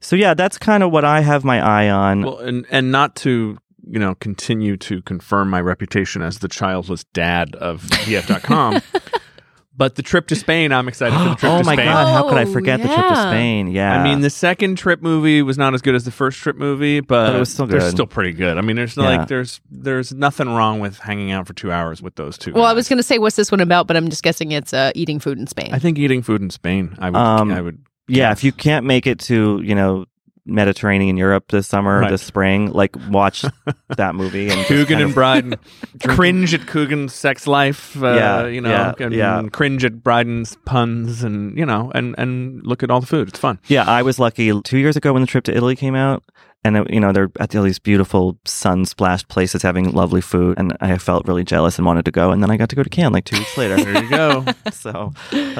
[0.00, 2.22] So yeah, that's kind of what I have my eye on.
[2.22, 3.56] Well, and and not to
[3.88, 8.80] you know continue to confirm my reputation as the childless dad of VF.com,
[9.76, 11.86] but the trip to Spain, I'm excited for the trip oh to my Spain.
[11.86, 13.30] god, how could I Oh, forget the trip to yeah.
[13.30, 13.68] Spain?
[13.68, 16.56] Yeah, I mean, the second trip movie was not as good as the first trip
[16.56, 17.80] movie, but, But it was still good.
[17.80, 18.58] They're still pretty good.
[18.58, 19.04] I mean, there's Yeah.
[19.16, 22.52] like there's there's nothing wrong with hanging out for two hours with those two.
[22.52, 23.86] Well, I was going to say, what's this one about?
[23.86, 25.70] But I'm just guessing it's uh, eating food in Spain.
[25.72, 26.94] I think eating food in Spain.
[26.98, 27.18] I would.
[27.18, 27.78] Um, I would.
[28.08, 28.38] yeah, guess.
[28.38, 30.04] if you can't make it to you know
[30.44, 32.10] Mediterranean Europe this summer, Right.
[32.10, 33.44] this spring, like watch
[33.96, 35.54] that movie and Coogan and of- Brydon
[36.04, 37.96] cringe at Coogan's sex life.
[38.02, 39.42] Uh, Yeah, you know, yeah, and yeah.
[39.52, 43.28] cringe at Brydon's puns, and you know, and and look at all the food.
[43.28, 43.58] It's fun.
[43.68, 46.24] Yeah, I was lucky two years ago when the trip to Italy came out.
[46.64, 50.58] And, uh, you know, they're at all these beautiful sun splashed places having lovely food.
[50.58, 52.30] And I felt really jealous and wanted to go.
[52.30, 53.76] And then I got to go to Cannes like two weeks later.
[53.76, 54.44] There you go.
[54.72, 55.12] so,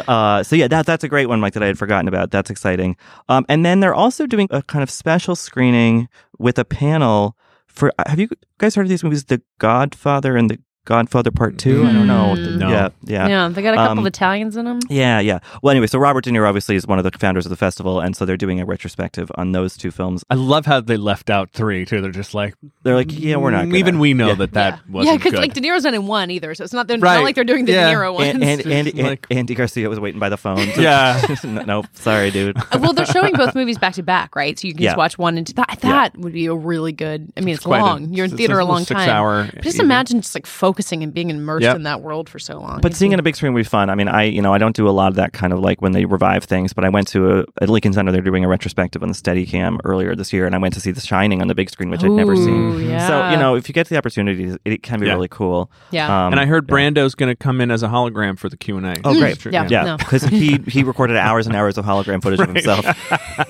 [0.06, 2.30] uh, so yeah, that, that's a great one, Mike, that I had forgotten about.
[2.30, 2.96] That's exciting.
[3.28, 7.92] Um, and then they're also doing a kind of special screening with a panel for,
[8.06, 8.28] have you
[8.58, 9.24] guys heard of these movies?
[9.24, 11.84] The Godfather and the Godfather Part Two?
[11.84, 12.34] I don't know.
[12.36, 12.58] Mm.
[12.58, 12.68] No.
[12.70, 12.88] Yeah.
[13.04, 13.28] Yeah.
[13.28, 14.80] yeah, they got a couple Um, of Italians in them.
[14.90, 15.38] Yeah, yeah.
[15.62, 18.00] Well, anyway, so Robert De Niro obviously is one of the founders of the festival,
[18.00, 20.24] and so they're doing a retrospective on those two films.
[20.28, 22.00] I love how they left out three too.
[22.00, 24.34] They're just like They're like, yeah, we're not "Mm, gonna." Even we know Yeah.
[24.34, 26.72] that that yeah, wasn't yeah, because like De Niro's not in one either, so it's
[26.72, 27.14] not, they're, Right.
[27.16, 27.90] not like they're doing the Yeah.
[27.90, 28.34] De Niro ones.
[28.34, 30.66] And, and, Andy, Just like- Andy Garcia was waiting by the phone.
[30.76, 31.20] Yeah.
[31.44, 32.56] no, no, sorry, dude.
[32.80, 34.58] well, they're showing both movies back to back, right?
[34.58, 34.90] So you can Yeah.
[34.90, 35.52] just watch one and two.
[35.54, 37.32] That, that would be a really good.
[37.36, 38.12] I mean, it's, quite a- long.
[38.12, 39.08] You're in theater it's a long six time.
[39.08, 41.76] hour just imagine just like focusing and being immersed Yep.
[41.76, 42.80] in that world for so long.
[42.80, 43.90] But seeing it on a big screen would be fun.
[43.90, 45.82] I mean, I you know I don't do a lot of that kind of like
[45.82, 46.72] when they revive things.
[46.72, 48.10] But I went to a at Lincoln Center.
[48.10, 50.90] They're doing a retrospective on the Steadicam earlier this year, and I went to see
[50.92, 52.88] The Shining on the big screen, which I'd never seen.
[52.88, 53.06] yeah.
[53.06, 55.12] So you know, if you get the opportunity, it can be Yeah.
[55.14, 55.70] really cool.
[55.90, 56.06] Yeah.
[56.26, 56.74] Um, and I heard yeah.
[56.74, 58.96] Brando's going to come in as a hologram for the Q and A.
[59.04, 59.44] Oh, great!
[59.44, 59.66] Yeah.
[59.68, 59.96] Yeah, No.
[59.98, 62.86] because he he recorded hours and hours of hologram footage of himself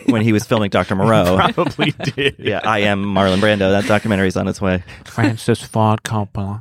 [0.08, 0.96] when he was filming Dr.
[0.96, 1.36] Moreau.
[1.52, 2.36] probably did.
[2.38, 3.70] yeah, I am Marlon Brando.
[3.70, 4.82] That documentary's on its way.
[5.04, 6.60] Francis Ford Coppola.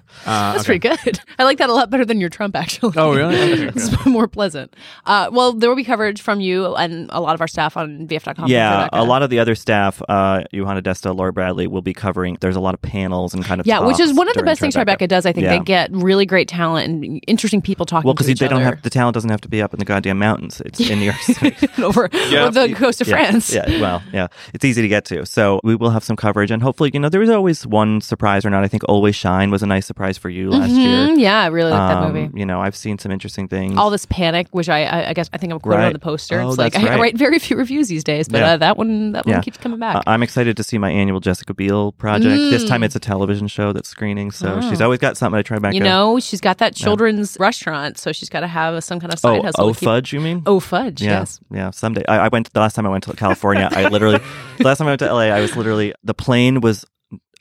[0.25, 0.79] uh, That's okay.
[0.79, 1.19] pretty good.
[1.39, 2.93] I like that a lot better than your Trump, actually.
[2.97, 3.35] Oh, really?
[3.35, 3.71] Okay, okay.
[3.75, 4.75] it's more pleasant.
[5.05, 8.07] Uh, well, there will be coverage from you and a lot of our staff on
[8.07, 8.47] VF.com.
[8.49, 12.37] Yeah, a lot of the other staff, uh, Yohana Desta, Laura Bradley, will be covering.
[12.41, 14.59] There's a lot of panels and kind of Yeah, which is one of the best
[14.61, 15.25] things Tribeca does.
[15.25, 15.57] I think Yeah.
[15.57, 18.07] they get really great talent and interesting people talking.
[18.07, 18.75] Well, to because each they don't other.
[18.75, 20.61] have the talent doesn't have to be up in the goddamn mountains.
[20.65, 21.55] It's in New York City.
[21.81, 22.45] over, Yeah.
[22.45, 23.53] over the coast of Yeah, France.
[23.53, 25.25] Yeah, well, yeah, it's easy to get to.
[25.25, 28.45] So we will have some coverage, and hopefully, you know, there was always one surprise
[28.45, 28.63] or not.
[28.63, 30.89] I think "Always Shine" was a nice surprise for you last year.
[31.07, 32.39] Mhm, Yeah, I really like that Um, movie.
[32.39, 33.77] You know, I've seen some interesting things.
[33.77, 35.93] All this panic, which I, I, I guess I think I'm quoted on Right.
[35.93, 36.39] the poster.
[36.41, 36.99] Oh, it's like that's I, I right.
[37.01, 38.53] write very few reviews these days, but Yeah.
[38.53, 39.95] uh, that one that one keeps coming back.
[39.97, 42.35] Uh, I'm excited to see my annual Jessica Biel project.
[42.51, 42.67] This Mm.
[42.69, 44.69] time it's a television show that's screening, so Oh.
[44.69, 45.73] she's always got something to try back.
[45.73, 49.19] you know, she's got that children's restaurant, so she's got to have some kind of
[49.19, 49.65] side oh, hustle.
[49.65, 50.41] oh to keep- fudge, you mean?
[50.45, 51.01] Oh, fudge.
[51.01, 51.39] Yeah, Yes.
[51.51, 51.69] yeah.
[51.71, 52.51] Someday, I, I went.
[52.53, 54.19] The last time I went to California, I literally,
[54.57, 56.85] the last time I went to LA, I was literally the plane was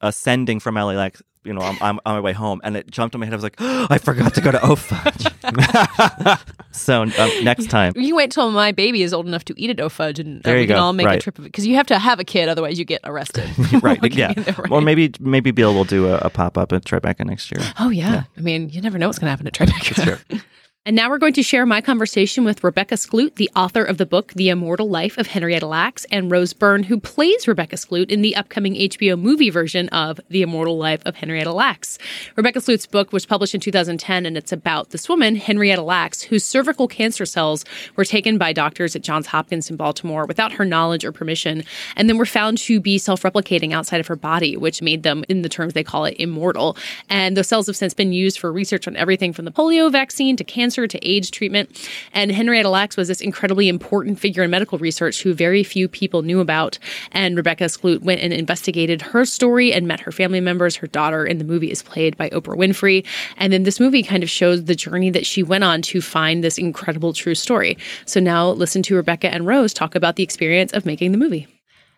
[0.03, 3.15] ascending from LA, like you know, I'm, I'm on my way home, and it jumped
[3.15, 3.33] on my head.
[3.33, 5.27] I was like, I forgot to go to Au Fudge.
[6.73, 9.81] so um, next time, You wait till my baby is old enough to eat at
[9.81, 11.77] Au Fudge, and uh, There we can all make a trip of it because you
[11.77, 13.49] have to have a kid, otherwise you get arrested.
[13.83, 14.01] right?
[14.13, 14.33] Yeah.
[14.37, 14.71] in there, right?
[14.71, 17.65] Or maybe maybe Bill will do a, a pop up at Tribeca next year.
[17.79, 18.25] Oh yeah.
[18.37, 20.43] I mean, you never know what's going to happen at Tribeca.
[20.91, 24.05] And now we're going to share my conversation with Rebecca Skloot, the author of the
[24.05, 28.23] book The Immortal Life of Henrietta Lacks, and Rose Byrne, who plays Rebecca Skloot in
[28.23, 31.97] the upcoming HBO movie version of The Immortal Life of Henrietta Lacks.
[32.35, 36.45] Rebecca Skloot's book was published in 2010, and it's about this woman, Henrietta Lacks, whose
[36.45, 41.05] cervical cancer cells were taken by doctors at Johns Hopkins in Baltimore without her knowledge
[41.05, 41.63] or permission,
[41.95, 45.25] and then were found to be self replicating outside of her body, which made them,
[45.29, 46.77] in the terms they call it, immortal.
[47.09, 50.35] And those cells have since been used for research on everything from the polio vaccine
[50.35, 51.89] to cancer to AIDS treatment.
[52.13, 56.23] And Henrietta Lacks was this incredibly important figure in medical research who very few people
[56.23, 56.79] knew about.
[57.13, 60.77] And Rebecca Skloot went and investigated her story and met her family members.
[60.77, 63.07] Her daughter in the movie is played by Oprah Winfrey.
[63.37, 66.43] And then this movie kind of shows the journey that she went on to find
[66.43, 67.77] this incredible true story.
[68.07, 71.47] So now listen to Rebecca and Rose talk about the experience of making the movie.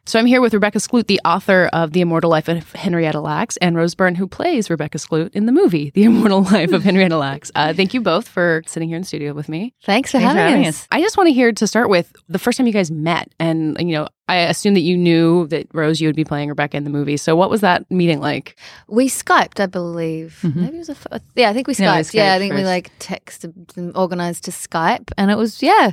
[0.05, 3.57] So I'm here with Rebecca Skloot, the author of The Immortal Life of Henrietta Lacks,
[3.59, 7.17] and Rose Byrne, who plays Rebecca Skloot in the movie The Immortal Life of Henrietta
[7.17, 7.53] Lacks.
[7.55, 9.75] Uh, thank you both for sitting here in the studio with me.
[9.85, 10.81] Thanks for, Thanks having, for having us.
[10.83, 10.89] us.
[10.91, 13.77] I just want to hear to start with the first time you guys met, and
[13.79, 16.83] you know, I assume that you knew that Rose, you would be playing Rebecca in
[16.83, 17.17] the movie.
[17.17, 18.59] So what was that meeting like?
[18.89, 20.41] We Skyped, I believe.
[20.43, 20.57] Mhm.
[20.57, 20.93] Maybe it was a.
[21.13, 22.13] F- yeah, I think we Skyped.
[22.13, 25.39] Yeah, we yeah, I Skyped think we like texted and organized to Skype, and it
[25.39, 25.93] was yeah.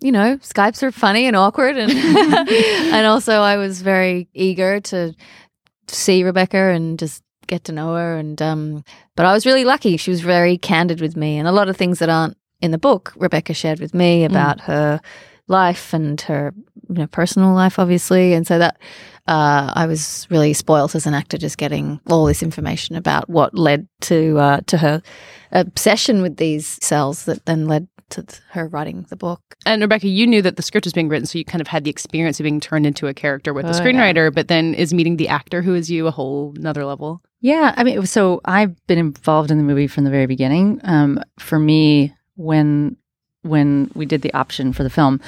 [0.00, 1.92] You know, Skypes are funny and awkward, and
[2.94, 5.14] and also I was very eager to
[5.88, 8.84] see Rebecca and just get to know her, and um,
[9.16, 9.96] but I was really lucky.
[9.96, 12.78] She was very candid with me, and a lot of things that aren't in the
[12.78, 15.00] book, Rebecca shared with me about her
[15.48, 16.54] life and her
[16.88, 18.78] you know, personal life, obviously, and so that
[19.26, 23.54] uh, I was really spoilt as an actor, just getting all this information about what
[23.54, 25.02] led to uh, to her
[25.52, 29.40] obsession with these cells that then led to her writing the book.
[29.66, 31.84] And Rebecca, you knew that the script was being written, so you kind of had
[31.84, 33.80] the experience of being turned into a character with the Oh, yeah.
[33.80, 37.22] screenwriter, but then is meeting the actor who is you a whole another level.
[37.40, 40.80] Yeah, I mean, so I've been involved in the movie from the very beginning.
[40.84, 42.96] Um, for me, when
[43.42, 45.20] when we did the option for the film,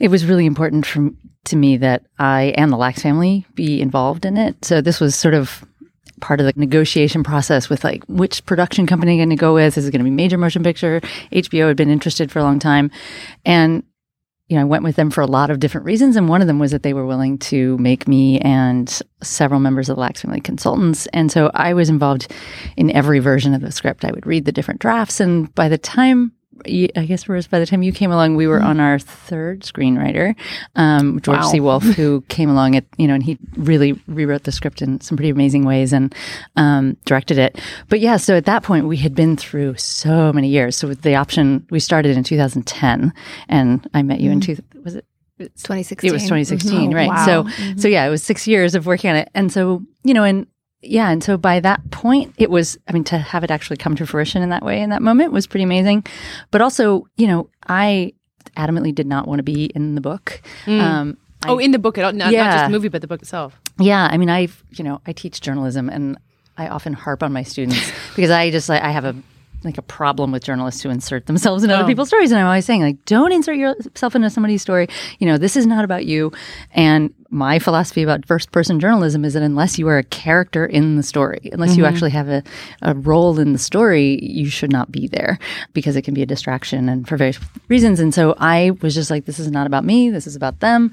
[0.00, 1.10] it was really important for,
[1.44, 4.64] to me that I and the Lacks family be involved in it.
[4.64, 5.64] So this was sort of
[6.20, 9.76] part of the negotiation process with like which production company going to go with.
[9.76, 11.00] Is it going to be major motion picture?
[11.32, 12.90] HBO had been interested for a long time,
[13.44, 13.82] and
[14.48, 16.14] you know, I went with them for a lot of different reasons.
[16.14, 19.88] And one of them was that they were willing to make me and several members
[19.88, 21.06] of the Lacks family consultants.
[21.06, 22.32] And so I was involved
[22.76, 24.04] in every version of the script.
[24.04, 25.18] I would read the different drafts.
[25.18, 26.32] And by the time,
[26.64, 30.34] I guess, Rose, by the time you came along, we were on our third screenwriter,
[30.74, 31.48] um, George Wow.
[31.50, 31.60] C.
[31.60, 35.16] Wolfe, who came along at, you know, and he really rewrote the script in some
[35.16, 36.14] pretty amazing ways and
[36.56, 37.60] um, directed it.
[37.88, 40.76] But yeah, so at that point, we had been through so many years.
[40.76, 43.12] So with the option, we started in 2010,
[43.48, 44.56] and I met you in two.
[44.84, 45.04] Was it?
[45.38, 46.08] It's 2016.
[46.08, 47.08] It was 2016, Oh, right?
[47.08, 47.26] wow.
[47.26, 50.24] So, so yeah, it was six years of working on it, and so you know,
[50.24, 50.46] and
[50.88, 52.78] yeah, and so by that point, it was.
[52.88, 55.32] I mean, to have it actually come to fruition in that way in that moment
[55.32, 56.04] was pretty amazing.
[56.50, 58.12] But also, you know, I
[58.56, 60.40] adamantly did not want to be in the book.
[60.64, 60.80] Mm.
[60.80, 62.64] Um, I- oh, in the book, not, not just Yeah.
[62.66, 63.60] the movie, but the book itself.
[63.78, 66.16] yeah, I mean, I you know, I teach journalism, and
[66.56, 69.14] I often harp on my students because I just like I have a
[69.64, 71.86] like a problem with journalists who insert themselves in other Oh.
[71.86, 74.86] people's stories, and I'm always saying like, don't insert yourself into somebody's story.
[75.18, 76.30] You know, this is not about you.
[76.72, 80.96] And my philosophy about first person journalism is that unless you are a character in
[80.96, 81.92] the story, unless you mm-hmm.
[81.92, 82.42] actually have a,
[82.82, 85.38] a role in the story, you should not be there
[85.72, 88.00] because it can be a distraction and for various reasons.
[88.00, 90.10] And so I was just like, this is not about me.
[90.10, 90.92] This is about them.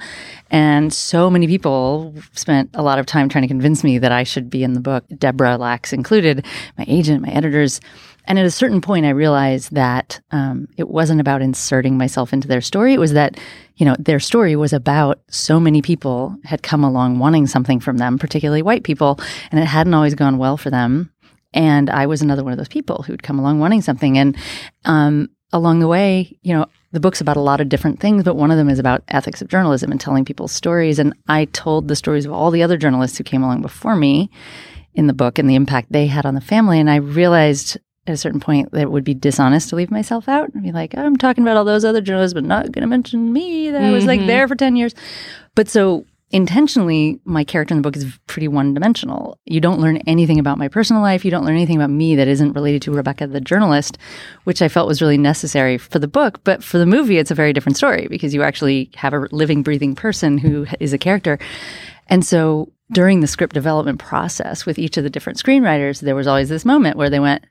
[0.49, 4.23] And so many people spent a lot of time trying to convince me that I
[4.23, 6.45] should be in the book, Deborah Lacks included,
[6.77, 7.79] my agent, my editors.
[8.25, 12.47] And at a certain point, I realized that um, it wasn't about inserting myself into
[12.47, 12.93] their story.
[12.93, 13.37] It was that,
[13.75, 17.97] you know, their story was about so many people had come along wanting something from
[17.97, 19.19] them, particularly white people,
[19.51, 21.11] and it hadn't always gone well for them.
[21.53, 24.17] And I was another one of those people who'd come along wanting something.
[24.17, 24.37] And
[24.85, 28.35] um, along the way, you know, the book's about a lot of different things, but
[28.35, 30.99] one of them is about ethics of journalism and telling people's stories.
[30.99, 34.29] And I told the stories of all the other journalists who came along before me
[34.93, 36.79] in the book and the impact they had on the family.
[36.79, 40.27] And I realized at a certain point that it would be dishonest to leave myself
[40.27, 42.87] out and be like, I'm talking about all those other journalists, but not going to
[42.87, 44.27] mention me that I was like Mhm.
[44.27, 44.93] there for 10 years.
[45.55, 49.37] But so intentionally, my character in the book is pretty one dimensional.
[49.45, 51.23] You don't learn anything about my personal life.
[51.23, 53.97] You don't learn anything about me that isn't related to Rebecca, the journalist,
[54.43, 56.41] which I felt was really necessary for the book.
[56.43, 59.61] But for the movie, it's a very different story because you actually have a living,
[59.63, 61.37] breathing person who is a character.
[62.09, 66.27] And so during the script development process with each of the different screenwriters, there was
[66.27, 67.45] always this moment where they went,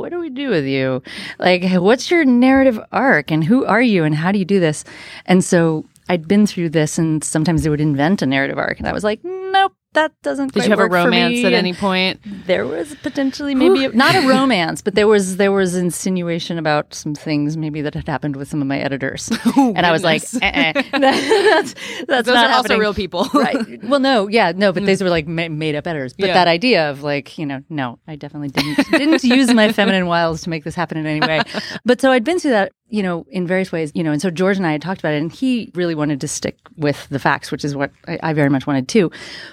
[0.00, 1.02] what do we do with you?
[1.38, 4.82] Like, what's your narrative arc and who are you and how do you do this?
[5.26, 8.78] And so I'd been through this and sometimes they would invent a narrative arc.
[8.78, 10.52] And I was like, nope, that doesn't.
[10.52, 12.20] Did you have a romance at any point?
[12.46, 16.94] There was potentially maybe a, not a romance, but there was there was insinuation about
[16.94, 20.22] some things maybe that had happened with some of my editors, and I was like,
[20.42, 20.82] eh, eh.
[20.92, 21.74] that's
[22.06, 23.28] that's Those not are also real people.
[23.34, 23.82] right.
[23.84, 26.12] Well, no, yeah, no, but these were like ma- made up editors.
[26.12, 26.34] But Yeah.
[26.34, 30.42] that idea of like, you know, no, I definitely didn't didn't use my feminine wiles
[30.42, 31.42] to make this happen in any way.
[31.84, 34.30] But so I'd been through that, you know, in various ways, you know, and so
[34.30, 37.18] George and I had talked about it, and he really wanted to stick with the
[37.18, 39.10] facts, which is what I, I very much wanted too.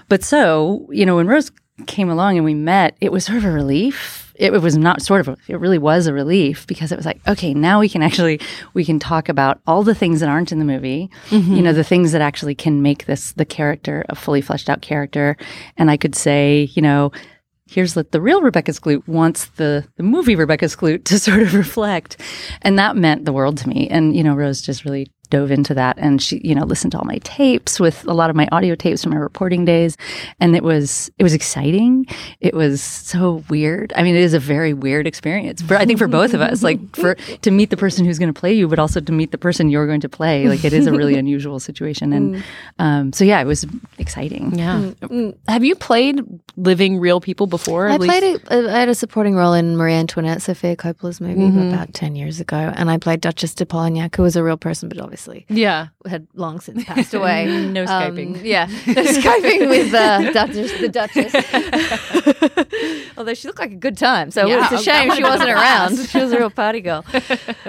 [0.10, 1.52] But so, you know, when Rose
[1.86, 4.34] came along and we met, it was sort of a relief.
[4.36, 7.06] It, it was not sort of, a, it really was a relief because it was
[7.06, 8.40] like, okay, now we can actually,
[8.74, 11.54] we can talk about all the things that aren't in the movie, mm-hmm.
[11.54, 14.82] you know, the things that actually can make this the character a fully fleshed out
[14.82, 15.38] character.
[15.78, 17.12] And I could say, you know,
[17.68, 21.54] here's what the real Rebecca Skloot wants the, the movie Rebecca Skloot to sort of
[21.54, 22.22] reflect.
[22.62, 23.88] And that meant the world to me.
[23.90, 27.00] And, you know, Rose just really dove into that and she, you know, listened to
[27.00, 29.98] all my tapes with a lot of my audio tapes from my reporting days.
[30.40, 32.06] And it was, it was exciting.
[32.40, 33.94] It was so weird.
[33.96, 36.64] I mean, it is a very weird experience for, I think for both of us,
[36.64, 39.32] like for, to meet the person who's going to play you, but also to meet
[39.32, 40.48] the person you're going to play.
[40.48, 42.14] Like it is a really unusual situation.
[42.14, 42.44] And, mm.
[42.80, 43.66] um, so yeah, it was
[43.98, 44.58] exciting.
[44.58, 44.78] Yeah.
[44.80, 45.38] Mm, mm.
[45.48, 46.22] Have you played
[46.56, 47.90] living real people before?
[47.90, 51.20] I At least- played a, I had a supporting role in Marie Antoinette, Sofia Coppola's
[51.20, 51.92] movie about mm-hmm.
[51.92, 52.72] 10 years ago.
[52.76, 55.17] And I played Duchess de Polignac, who was a real person, but obviously
[55.50, 55.88] Yeah.
[56.06, 57.46] had long since passed away.
[57.78, 58.44] No Um, Skyping.
[58.44, 61.34] yeah, no Skyping with uh, Duchess, the Duchess.
[63.18, 65.98] Although she looked like a good time, so Yeah, it's a shame she wasn't around.
[66.08, 67.04] She was a real party girl.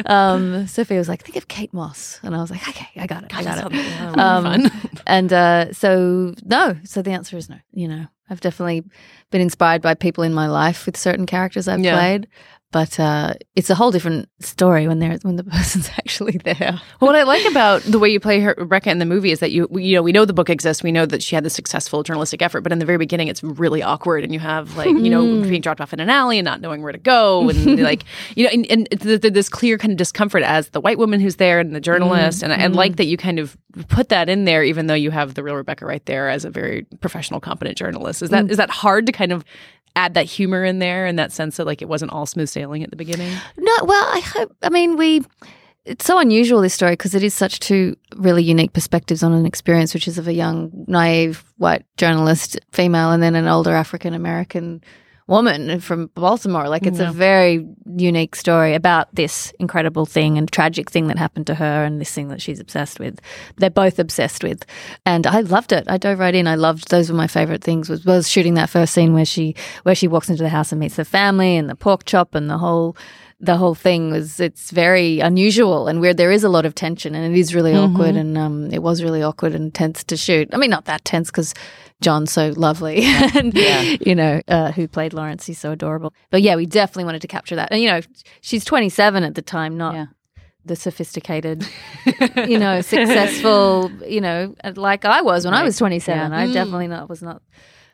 [0.07, 3.25] Um, Sofia was like, "Think of Kate Moss," and I was like, "Okay, I got
[3.25, 4.71] it, I got it." Um, fun.
[5.07, 7.57] and uh, so no, so the answer is no.
[7.73, 8.85] You know, I've definitely
[9.31, 11.97] been inspired by people in my life with certain characters I've Yeah.
[11.97, 12.29] played,
[12.70, 16.81] but uh, it's a whole different story when they're when the person's actually there.
[16.98, 19.52] What I like about the way you play her, Rebecca in the movie is that
[19.52, 22.02] you you know we know the book exists, we know that she had this successful
[22.02, 25.11] journalistic effort, but in the very beginning it's really awkward, and you have like you
[25.11, 25.48] know mm-hmm.
[25.48, 28.04] being dropped off in an alley and not knowing where to go, and like
[28.35, 31.20] you know, and, and th- th- this clear kind of discomfort as the white woman
[31.20, 32.78] who's there and the journalist, and I and mm-hmm.
[32.78, 33.57] like that you kind of
[33.88, 36.50] put that in there, even though you have the real Rebecca right there as a
[36.50, 38.22] very professional, competent journalist.
[38.22, 38.50] Is that mm.
[38.50, 39.44] is that hard to kind of
[39.96, 42.83] add that humor in there and that sense that like it wasn't all smooth sailing
[42.83, 43.33] at the beginning?
[43.57, 44.57] No, well, I hope.
[44.62, 45.22] I mean, we.
[45.85, 49.46] It's so unusual this story because it is such two really unique perspectives on an
[49.46, 54.12] experience, which is of a young, naive white journalist, female, and then an older African
[54.12, 54.83] American
[55.29, 56.69] woman from Baltimore.
[56.69, 57.64] Like it's a very
[57.97, 62.11] unique story about this incredible thing and tragic thing that happened to her and this
[62.11, 63.21] thing that she's obsessed with.
[63.57, 64.64] They're both obsessed with,
[65.07, 65.85] and I loved it.
[65.88, 66.49] I dove right in.
[66.49, 67.88] I loved those were my favorite things.
[67.88, 70.81] Was was shooting that first scene where she where she walks into the house and
[70.81, 72.97] meets the family and the pork chop and the whole
[73.41, 77.14] the whole thing was it's very unusual and where there is a lot of tension
[77.14, 80.49] and it is really awkward and um, it was really awkward and tense to shoot.
[80.53, 81.55] I mean, not that tense because
[82.01, 86.13] John's so lovely and you know uh, who played Lawrence, he's so adorable.
[86.31, 87.71] But yeah, we definitely wanted to capture that.
[87.73, 88.01] And you know,
[88.41, 89.95] she's 27 at the time, not.
[89.95, 90.07] Yeah.
[90.65, 91.67] The sophisticated,
[92.47, 96.33] you know, successful, you know, like I was when I was 27.
[96.33, 97.41] I definitely not was not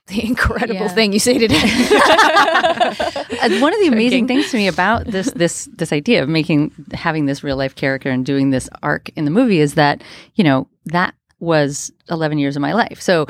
[0.09, 0.89] the incredible Yeah.
[0.89, 1.61] thing you see today.
[1.63, 6.73] Uh, one of the amazing things to me about this this this idea of making
[6.93, 10.03] having this real life character and doing this arc in the movie is that
[10.35, 13.01] you know that was 11 years of my life.
[13.01, 13.27] So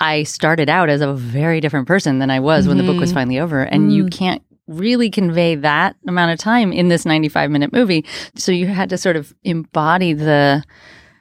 [0.00, 3.10] I started out as a very different person than I was when the book was
[3.10, 3.18] mm-hmm.
[3.18, 4.12] finally over and you mm.
[4.12, 8.04] can't really convey that amount of time in this 95 minute movie.
[8.36, 10.62] So you had to sort of embody the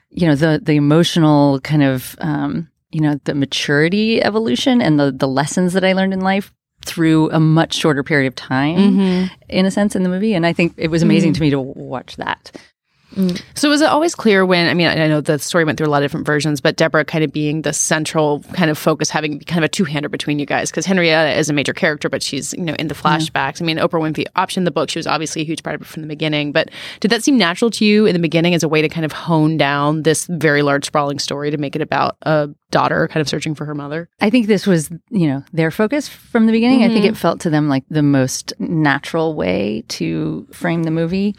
[0.10, 5.12] you know the the emotional kind of um you know the maturity evolution and the
[5.12, 6.54] the lessons that I learned in life
[6.86, 9.34] through a much shorter period of time mm-hmm.
[9.50, 11.36] in a sense in the movie and I think it was amazing mm.
[11.36, 12.52] to me to watch that.
[13.56, 15.90] So was it always clear when I mean I know the story went through a
[15.90, 19.40] lot of different versions, but Deborah kind of being the central kind of focus, having
[19.40, 22.22] kind of a two hander between you guys because Henrietta is a major character, but
[22.22, 23.62] she's you know in the flashbacks.
[23.62, 25.88] I mean Oprah Winfrey optioned the book; she was obviously a huge part of it
[25.88, 26.52] from the beginning.
[26.52, 29.06] But did that seem natural to you in the beginning as a way to kind
[29.06, 33.22] of hone down this very large sprawling story to make it about a daughter kind
[33.22, 34.10] of searching for her mother?
[34.20, 36.84] I think this was, you know, their focus from the beginning.
[36.84, 37.14] I think mm-hmm.
[37.14, 41.36] it felt to them like the most natural way to frame the movie.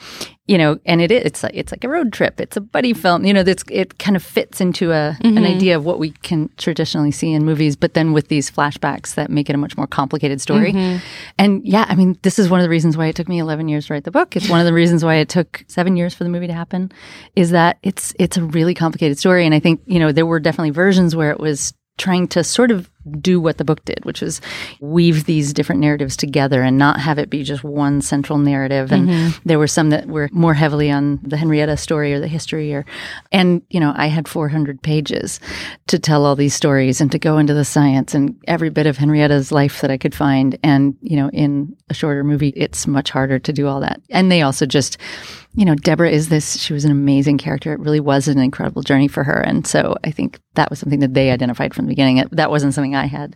[0.46, 2.40] You know, and it is it's like it's like a road trip.
[2.40, 3.26] It's a buddy film.
[3.26, 5.44] You know, that's it kind of fits into a an mm-hmm.
[5.44, 9.30] idea of what we can traditionally see in movies, but then with these flashbacks that
[9.30, 10.72] make it a much more complicated story.
[10.72, 11.04] Mm-hmm.
[11.36, 13.68] And yeah, I mean, this is one of the reasons why it took me 11
[13.68, 14.36] years to write the book.
[14.36, 16.92] It's one of the reasons why it took 7 years for the movie to happen
[17.36, 20.40] is that it's it's a really complicated story and I think, you know, there were
[20.40, 22.88] definitely versions where it was trying to sort of
[23.20, 24.40] do what the book did, which was
[24.80, 28.92] weave these different narratives together and not have it be just one central narrative.
[28.92, 29.48] And Mm-hmm.
[29.48, 32.84] there were some that were more heavily on the Henrietta story or the history or
[33.32, 35.40] and you know, I had 400 pages
[35.88, 38.96] to tell all these stories and to go into the science and every bit of
[38.98, 43.10] Henrietta's life that I could find and you know, in a shorter movie it's much
[43.10, 44.00] harder to do all that.
[44.10, 44.98] And they also just
[45.54, 47.72] you know, Deborah is this, she was an amazing character.
[47.72, 49.40] It really was an incredible journey for her.
[49.40, 52.18] And so I think that was something that they identified from the beginning.
[52.18, 53.34] It, that wasn't something I had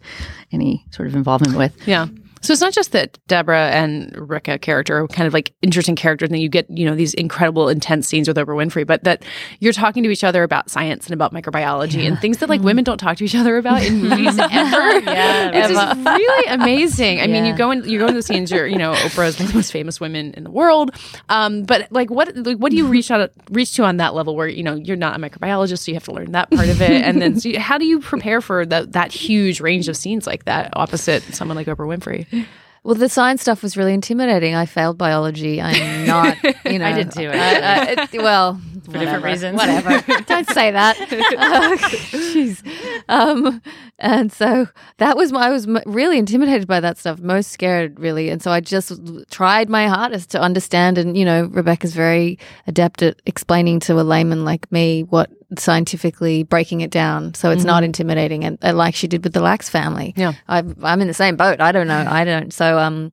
[0.52, 1.76] any sort of involvement with.
[1.86, 2.06] Yeah.
[2.42, 6.28] So it's not just that Deborah and Ricka character are kind of like interesting characters,
[6.28, 9.24] and then you get you know these incredible intense scenes with Oprah Winfrey, but that
[9.60, 12.84] you're talking to each other about science and about microbiology and things that like women
[12.84, 15.00] don't talk to each other about in movies ever.
[15.12, 17.20] Yeah, it's just really amazing.
[17.20, 18.50] I mean, you go in, you go into the scenes.
[18.50, 20.90] You're you know Oprah is one of the most famous women in the world,
[21.28, 24.34] um, but like what like, what do you reach out reach to on that level
[24.36, 26.80] where you know you're not a microbiologist, so you have to learn that part of
[26.82, 29.96] it, and then so you- how do you prepare for that that huge range of
[29.96, 32.26] scenes like that opposite someone like Oprah Winfrey?
[32.84, 34.56] Well, the science stuff was really intimidating.
[34.56, 35.62] I failed biology.
[35.62, 36.84] I'm not, you know.
[36.86, 37.28] I did too.
[37.32, 39.56] I- I- it- well, for different reasons.
[39.56, 40.00] Whatever.
[40.24, 41.00] Don't say that.
[41.00, 42.60] Uh, Jeez.
[43.08, 43.62] Um,
[44.00, 44.66] and so
[44.96, 48.30] that was my, I was really intimidated by that stuff, most scared, really.
[48.30, 48.90] And so I just
[49.30, 50.98] tried my hardest to understand.
[50.98, 56.42] And, you know, Rebecca's very adept at explaining to a layman like me what scientifically
[56.42, 59.68] breaking it down so it's not intimidating and, and like she did with the Lacks
[59.68, 60.14] family.
[60.16, 60.32] Yeah.
[60.48, 61.60] I'm, I'm in the same boat.
[61.60, 62.06] I don't know.
[62.08, 63.12] I don't so um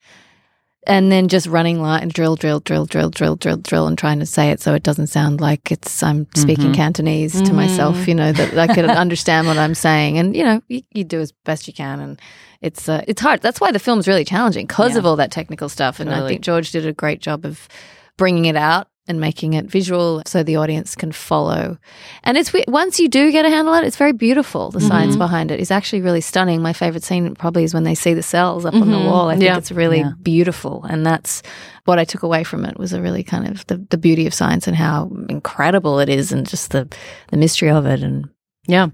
[0.87, 4.25] and then just running line drill drill drill drill drill drill drill and trying to
[4.25, 8.31] say it so it doesn't sound like it's i'm speaking cantonese to myself you know
[8.31, 10.17] that i could understand what i'm saying.
[10.17, 12.21] And you know you, you do as best you can and
[12.61, 13.41] it's uh, it's hard.
[13.41, 15.99] That's why the film's really challenging because of all that technical stuff.
[15.99, 17.67] And i think george did a great job of
[18.17, 21.77] bringing it out and making it visual so the audience can follow.
[22.23, 24.69] And it's once you do get a handle on it, it's very beautiful.
[24.69, 24.87] The mm-hmm.
[24.87, 26.61] science behind it is actually really stunning.
[26.61, 29.05] My favorite scene probably is when they see the cells up on the mm-hmm.
[29.05, 29.29] wall.
[29.29, 29.57] I think Yeah.
[29.57, 30.11] it's really Yeah.
[30.21, 31.41] beautiful, and that's
[31.85, 34.33] what I took away from it was a really kind of the, the beauty of
[34.33, 36.87] science and how incredible it is, and just the
[37.31, 38.03] the mystery of it.
[38.03, 38.29] And
[38.69, 38.87] Yeah.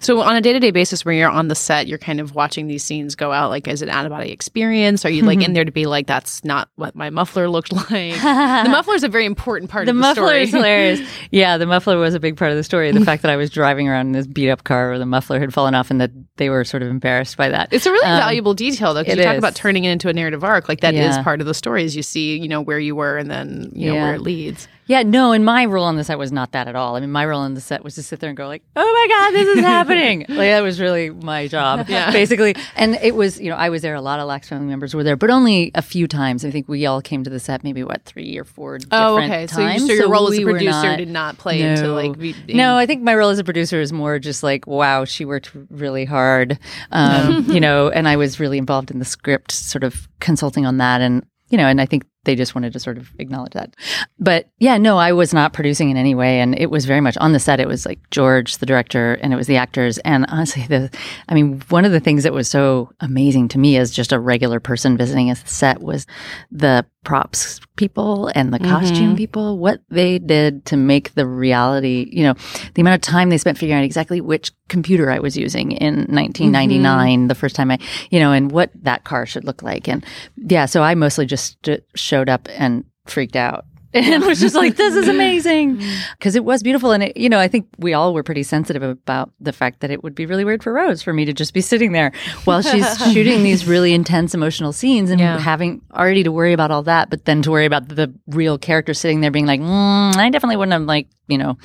[0.00, 2.34] So on a day to day basis, where you're on the set, you're kind of
[2.34, 3.50] watching these scenes go out.
[3.50, 5.04] Like, is it an out of body experience?
[5.04, 8.14] Are you like in there to be like, that's not what my muffler looked like?
[8.14, 10.42] the muffler is a very important part of the of the muffler story.
[10.44, 11.00] is hilarious.
[11.30, 12.90] Yeah, the muffler was a big part of the story.
[12.90, 15.38] The fact that I was driving around in this beat up car where the muffler
[15.40, 17.68] had fallen off and that they were sort of embarrassed by that.
[17.70, 19.38] It's a really Um, valuable detail, though, because you talk is.
[19.38, 20.68] about turning it into a narrative arc.
[20.68, 21.22] Like that is Yeah.
[21.22, 21.84] part of the story.
[21.84, 24.04] Is you see, you know, where you were and then you know Yeah.
[24.04, 24.68] where it leads.
[24.88, 26.96] Yeah, no, and my role on the set was not that at all.
[26.96, 28.82] I mean, my role on the set was to sit there and go like, "Oh
[28.82, 32.10] my god, this is happening!" like that was really my job, Yeah.
[32.10, 32.56] basically.
[32.74, 33.94] And it was, you know, I was there.
[33.94, 36.44] A lot of Lacks family members were there, but only a few times.
[36.44, 38.78] I think we all came to the set maybe what three or four.
[38.90, 39.46] Oh, okay.
[39.46, 42.34] So, you, so your role as a producer not- did not play into like be,
[42.48, 45.50] no, I think my role as a producer is more just like, wow, she worked
[45.70, 46.58] really hard,
[46.92, 50.78] um, you know, and I was really involved in the script, sort of consulting on
[50.78, 53.74] that, and you know, and I think they just wanted to sort of acknowledge that.
[54.20, 57.16] But yeah, no, I was not producing in any way, and it was very much
[57.16, 57.58] on the set.
[57.58, 60.90] It was like George, the director, and it was the actors, and honestly, the,
[61.30, 64.20] I mean, one of the things that was so amazing to me as just a
[64.20, 66.06] regular person visiting a set was
[66.52, 69.14] the props people and the costume mm-hmm.
[69.14, 72.34] people, what they did to make the reality, you know,
[72.74, 75.94] the amount of time they spent figuring out exactly which computer I was using in
[76.08, 77.28] 1999, mm-hmm.
[77.28, 77.78] the first time I,
[78.10, 79.88] you know, and what that car should look like.
[79.88, 80.04] And
[80.36, 83.64] yeah, so I mostly just st- showed up and freaked out.
[83.94, 85.80] And was just like, this is amazing.
[86.18, 86.92] Because it was beautiful.
[86.92, 89.90] And, it, you know, I think we all were pretty sensitive about the fact that
[89.90, 92.12] it would be really weird for Rose for me to just be sitting there
[92.44, 95.38] while she's shooting these really intense emotional scenes and Yeah.
[95.38, 98.92] having already to worry about all that, but then to worry about the real character
[98.94, 101.56] sitting there being like, mm, I definitely wouldn't have, like, you know,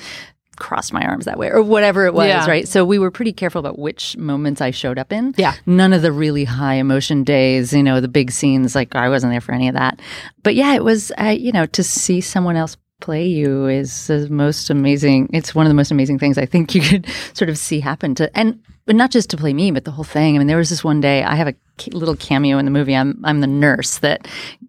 [0.54, 2.46] crossed my arms that way or whatever it was, Yeah.
[2.46, 2.66] right?
[2.68, 5.34] So we were pretty careful about which moments I showed up in.
[5.36, 5.54] Yeah.
[5.66, 9.32] None of the really high emotion days, you know, the big scenes, like I wasn't
[9.32, 10.00] there for any of that.
[10.42, 14.28] But yeah, it was, uh, you know, to see someone else play you is the
[14.30, 15.28] most amazing.
[15.32, 18.14] It's one of the most amazing things I think you could sort of see happen
[18.14, 20.34] to, and but not just to play me, but the whole thing.
[20.34, 21.54] I mean, there was this one day I have a
[21.92, 22.94] little cameo in the movie.
[22.94, 24.26] I'm I'm the nurse that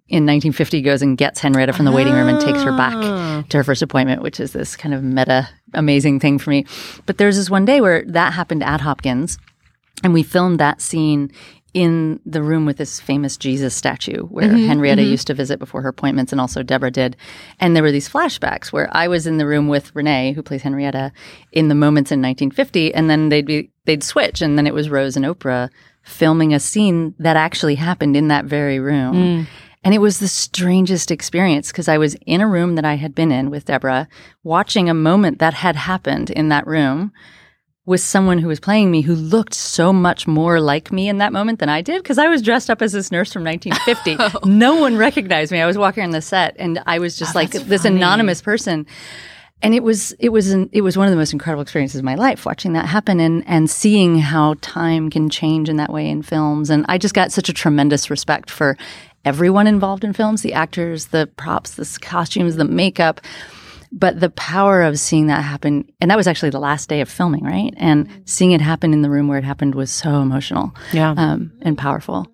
[0.08, 3.44] in 1950 goes and gets Henrietta from the waiting room and takes her back ah.
[3.50, 6.65] to her first appointment, which is this kind of meta amazing thing for me.
[7.06, 9.38] But there's this one day where that happened at Hopkins,
[10.04, 11.32] and we filmed that scene
[11.76, 15.12] in the room with this famous Jesus statue where mm-hmm, Henrietta mm-hmm.
[15.12, 17.18] used to visit before her appointments and also Deborah did.
[17.60, 20.62] And there were these flashbacks where I was in the room with Renee, who plays
[20.62, 21.12] Henrietta,
[21.52, 24.89] in the moments in 1950, and then they'd be they'd switch, and then it was
[24.89, 25.70] Rose and Oprah
[26.06, 29.15] filming a scene that actually happened in that very room.
[29.15, 29.48] Mm.
[29.84, 33.13] And it was the strangest experience because I was in a room that I had
[33.13, 34.08] been in with Deborah,
[34.44, 37.12] watching a moment that had happened in that room
[37.86, 41.32] with someone who was playing me who looked so much more like me in that
[41.32, 44.50] moment than I did because I was dressed up as this nurse from 1950.
[44.50, 45.62] no one recognized me.
[45.62, 48.88] I was walking on the set and I was just oh, like this anonymous person.
[49.62, 52.06] And it was it was an, it was one of the most incredible experiences of
[52.06, 56.08] my life watching that happen and and seeing how time can change in that way
[56.08, 56.70] in films.
[56.70, 58.78] And I just got such a tremendous respect for
[59.24, 63.22] everyone involved in films, the actors, the props, the costumes, the makeup
[63.97, 67.08] but the power of seeing that happen and that was actually the last day of
[67.08, 70.76] filming right and seeing it happen in the room where it happened was so emotional
[70.91, 71.12] Yeah.
[71.16, 72.28] um, and powerful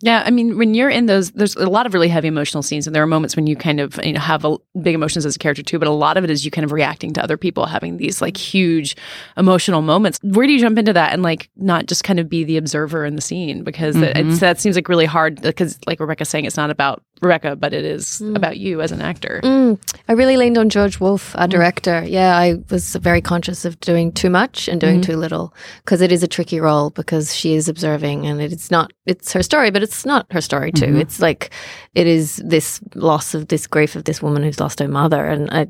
[0.00, 2.86] Yeah, I mean, when you're in those, there's a lot of really heavy emotional scenes,
[2.86, 5.36] and there are moments when you kind of you know have a, big emotions as
[5.36, 5.78] a character too.
[5.78, 8.20] But a lot of it is you kind of reacting to other people having these
[8.20, 8.94] like huge
[9.38, 10.18] emotional moments.
[10.22, 13.06] Where do you jump into that and like not just kind of be the observer
[13.06, 14.36] in the scene because it- it's, mm-hmm.
[14.36, 17.84] that seems like really hard because like Rebecca's saying, it's not about Rebecca, but it
[17.84, 19.40] is about you as an actor.
[19.42, 22.04] Mm, I really leaned on George Wolfe, our director.
[22.04, 25.54] Yeah, I was very conscious of doing too much and doing too little
[25.84, 29.42] because it is a tricky role because she is observing and it's not, it's her
[29.42, 30.96] story, but it's not her story too.
[30.96, 31.50] It's like,
[31.94, 35.48] it is this loss of this grief of this woman who's lost her mother and
[35.50, 35.66] I,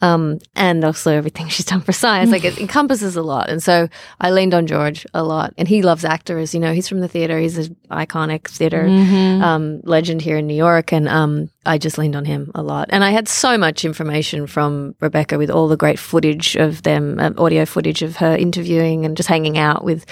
[0.00, 2.30] um, and also everything she's done for science.
[2.30, 3.48] Like it encompasses a lot.
[3.48, 3.88] And so
[4.20, 6.54] I leaned on George a lot and he loves actors.
[6.54, 7.38] You know, he's from the theater.
[7.38, 10.87] He's an iconic theater um, legend here in New York.
[10.92, 12.88] And um, I just leaned on him a lot.
[12.90, 17.18] And I had so much information from Rebecca with all the great footage of them,
[17.18, 20.06] um, audio footage of her interviewing and just hanging out with,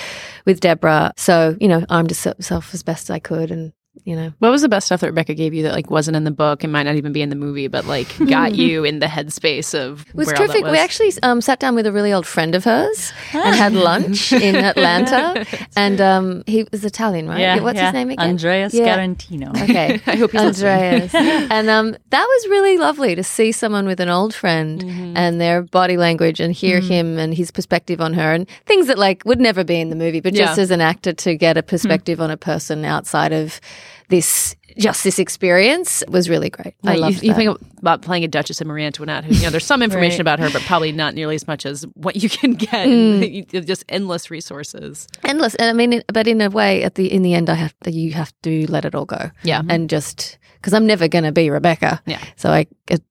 [0.44, 1.12] with Deborah.
[1.16, 3.50] So, you know, armed myself as best I could.
[3.50, 3.72] And,
[4.04, 6.24] you know, What was the best stuff that Rebecca gave you that like wasn't in
[6.24, 8.98] the book and might not even be in the movie, but like got you in
[9.00, 10.70] the headspace of It was where all that terrific.
[10.72, 14.32] We actually um, sat down with a really old friend of hers and had lunch
[14.48, 15.44] in Atlanta.
[15.76, 17.40] And um, he was Italian, right?
[17.40, 18.28] yeah, What's his name again?
[18.28, 18.96] andrea Yeah.
[18.96, 20.00] scarantino Okay.
[20.06, 21.14] I hope he's Andreas.
[21.14, 25.16] and um, that was really lovely to see someone with an old friend Mm-hmm.
[25.16, 28.98] and their body language and hear him and his perspective on her and things that
[28.98, 30.62] like would never be in the movie, but just Yeah.
[30.62, 33.60] As an actor to get a perspective on a person outside of
[34.08, 36.74] this just this experience was really great.
[36.84, 39.50] I love you, you think about playing a Duchess of Marie Antoinette, who you know
[39.50, 40.20] there's some information Right.
[40.34, 42.86] about her, but probably not nearly as much as what you can get.
[42.86, 43.46] Mm.
[43.52, 45.06] You- Just endless resources.
[45.24, 45.54] endless.
[45.56, 47.90] And I mean, but in a way, at the in the end, I have to,
[47.90, 49.30] you have to let it all go.
[49.42, 49.62] Yeah.
[49.68, 52.02] and just because I'm never going to be Rebecca.
[52.06, 52.22] Yeah.
[52.36, 52.66] So I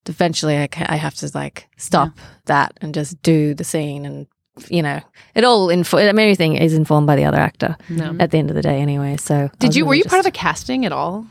[0.07, 2.11] eventually I, I have to like stop
[2.45, 4.27] that and just do the scene and
[4.69, 5.01] you know
[5.35, 5.97] it all info.
[5.97, 8.15] I mean, everything is informed by the other actor No.
[8.19, 9.17] at the end of the day anyway.
[9.17, 11.25] So Did you were you part of the casting at all?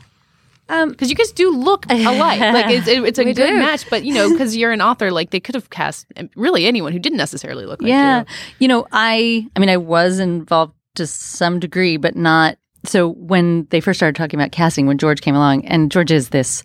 [0.67, 2.39] Um, Because you guys do look alike.
[2.39, 3.55] Like it's, it- it's a We good do.
[3.57, 6.91] match, but you know, because you're an author, like they could have cast really anyone
[6.91, 8.25] who didn't necessarily look like yeah you.
[8.59, 13.67] you know i i mean i was involved to some degree but not so when
[13.69, 16.63] they first started talking about casting when george came along and george is this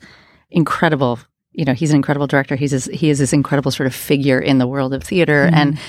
[0.51, 1.19] incredible
[1.53, 4.39] you know he's an incredible director he's this, he is this incredible sort of figure
[4.39, 5.87] in the world of theater and th-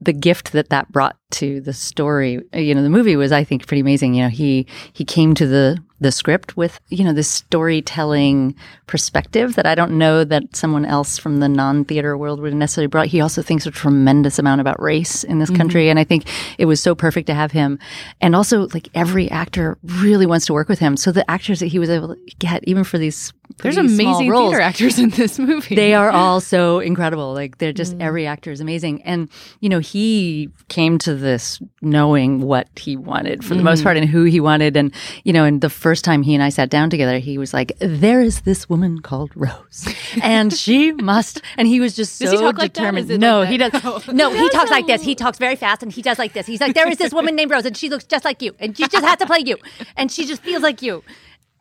[0.00, 3.66] the gift that that brought to the story you know the movie was i think
[3.66, 4.14] pretty amazing.
[4.14, 8.54] You know he he came to the the script with you know this storytelling
[8.86, 12.86] perspective that i don't know that someone else from the non-theater world would have necessarily
[12.86, 15.58] brought he also thinks a tremendous amount about race in this mm-hmm.
[15.58, 16.24] country and i think
[16.58, 17.78] it was so perfect to have him
[18.20, 21.66] and also like every actor really wants to work with him so the actors that
[21.66, 23.32] he was able to get even for these
[23.62, 25.74] There's amazing roles, theater actors in this movie.
[25.74, 27.32] they are all so incredible.
[27.32, 28.02] Like they're just mm.
[28.02, 29.02] every actor is amazing.
[29.02, 29.28] And
[29.60, 33.84] you know, he came to this knowing what he wanted for the most mm.
[33.84, 34.76] part and who he wanted.
[34.76, 34.92] And
[35.24, 37.72] you know, and the first time he and I sat down together, he was like,
[37.78, 39.88] "There is this woman called Rose,
[40.22, 42.80] and she must." And he was just Does so talk like that?
[42.80, 43.08] determined.
[43.20, 44.08] No, like he does.
[44.08, 45.02] No, he talks like this.
[45.02, 46.46] He talks very fast and he does like this.
[46.46, 48.54] He's like, there is this woman named Rose and she looks just like you.
[48.58, 49.56] And you just have to play you.
[49.96, 51.02] And she just feels like you.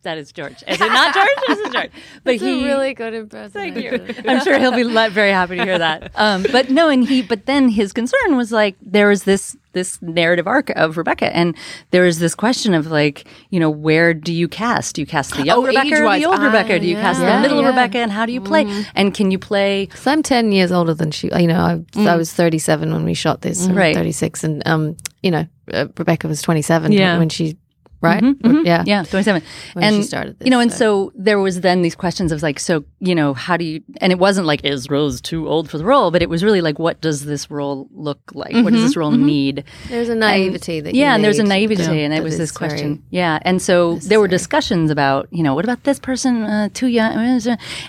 [0.04, 0.64] That is George.
[0.68, 1.28] Is it not George?
[1.48, 1.90] This is George.
[2.24, 3.52] But It's he a really good impression.
[3.52, 3.92] Thank you.
[4.28, 6.12] I'm sure he'll be le- very happy to hear that.
[6.16, 10.02] Um, but no, and he, but then his concern was like there was this this
[10.02, 11.56] narrative arc of Rebecca, and
[11.92, 14.96] there was this question of like, you know, where do you cast?
[14.96, 16.22] Do you cast the young Oh, Rebecca or age-wise.
[16.22, 16.80] the old Ah, Rebecca?
[16.80, 17.68] Do you cast the middle Yeah.
[17.70, 17.98] Rebecca?
[18.00, 18.66] And how do you play?
[18.96, 19.90] And can you play?
[19.94, 23.14] So I'm 10 years older than she, you know, I, I was 37 when we
[23.14, 23.94] shot this, or Right.
[23.96, 24.44] 36.
[24.44, 27.20] And, um, you know, uh, Rebecca was 27 Yeah.
[27.20, 27.58] when she,
[28.02, 28.24] right?
[28.24, 28.66] Mhm.
[28.66, 28.84] Yeah.
[28.86, 29.42] Yeah, 27.
[29.76, 32.60] And she started you know, and so- so there was then these questions of like,
[32.60, 33.82] so you know, how do you?
[34.02, 36.62] And it wasn't like is Rose too old for the role, but it was really
[36.62, 38.54] like, what does this role look like?
[38.54, 39.64] What does this role need?
[39.90, 42.40] There's a naivety that you yeah and there's a naivety that- and it was is
[42.40, 46.00] this very- question yeah and so there were discussions about you know what about this
[46.00, 47.14] person uh, too young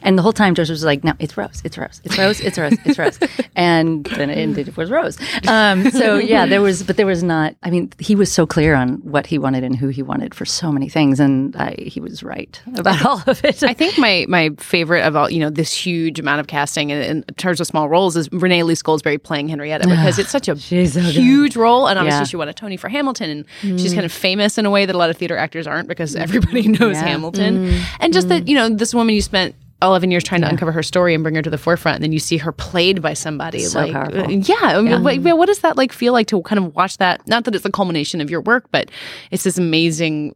[0.03, 2.59] and the whole time Joseph was like no it's Rose it's Rose it's Rose it's
[2.59, 3.19] Rose it's Rose
[3.57, 7.55] and then it ended was Rose um, so yeah there was but there was not
[7.63, 10.33] I mean he was so clear on what he wanted and who he he wanted
[10.33, 13.65] for so many things, and I, he was right about all of it.
[13.65, 17.03] I think my my favorite of all, you know, this huge amount of casting in,
[17.03, 20.47] in terms of small roles is Renee Elise Goldsberry playing Henrietta because ah, it's such
[20.47, 21.15] a so good.
[21.15, 22.25] huge role, and obviously Yeah.
[22.27, 23.97] she won a Tony for Hamilton, and she's mm.
[23.97, 26.69] kind of famous in a way that a lot of theater actors aren't because everybody
[26.79, 27.05] knows Yeah.
[27.09, 27.83] Hamilton, mm.
[27.99, 28.49] and just that mm.
[28.51, 29.57] you know this woman you spent.
[29.83, 32.13] 11 years trying to uncover her story and bring her to the forefront and then
[32.13, 34.21] you see her played by somebody So like powerful.
[34.25, 36.97] uh, yeah, I mean, what, what does that like feel like to kind of watch
[36.99, 37.27] that?
[37.29, 38.91] Not that it's a culmination of your work but
[39.31, 40.35] it's this amazing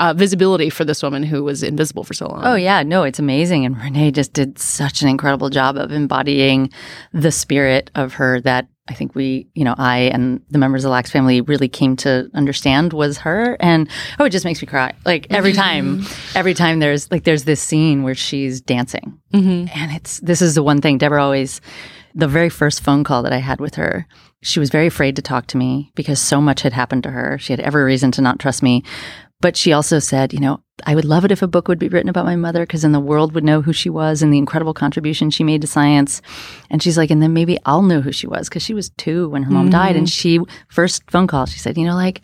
[0.00, 3.18] uh, visibility for this woman who was invisible for so long Oh yeah, no, it's
[3.18, 6.70] amazing, and Renee just did such an incredible job of embodying
[7.12, 10.88] the spirit of her that I think we, you know, I and the members of
[10.88, 13.88] the Lacks family really came to understand was her, and
[14.18, 14.94] oh, it just makes me cry.
[15.04, 19.20] Like every time, every time there's like there's this scene where she's dancing,
[19.74, 21.60] and it's this is the one thing Deborah always.
[22.14, 24.06] The very first phone call that I had with her,
[24.40, 27.38] she was very afraid to talk to me because so much had happened to her.
[27.38, 28.82] She had every reason to not trust me.
[29.40, 31.88] But she also said, you know, I would love it if a book would be
[31.88, 34.38] written about my mother because then the world would know who she was and the
[34.38, 36.22] incredible contribution she made to science.
[36.70, 39.28] And she's like, and then maybe I'll know who she was because she was two
[39.28, 39.70] when her mom mm-hmm.
[39.70, 39.96] died.
[39.96, 42.22] And she, first phone call, she said, you know, like,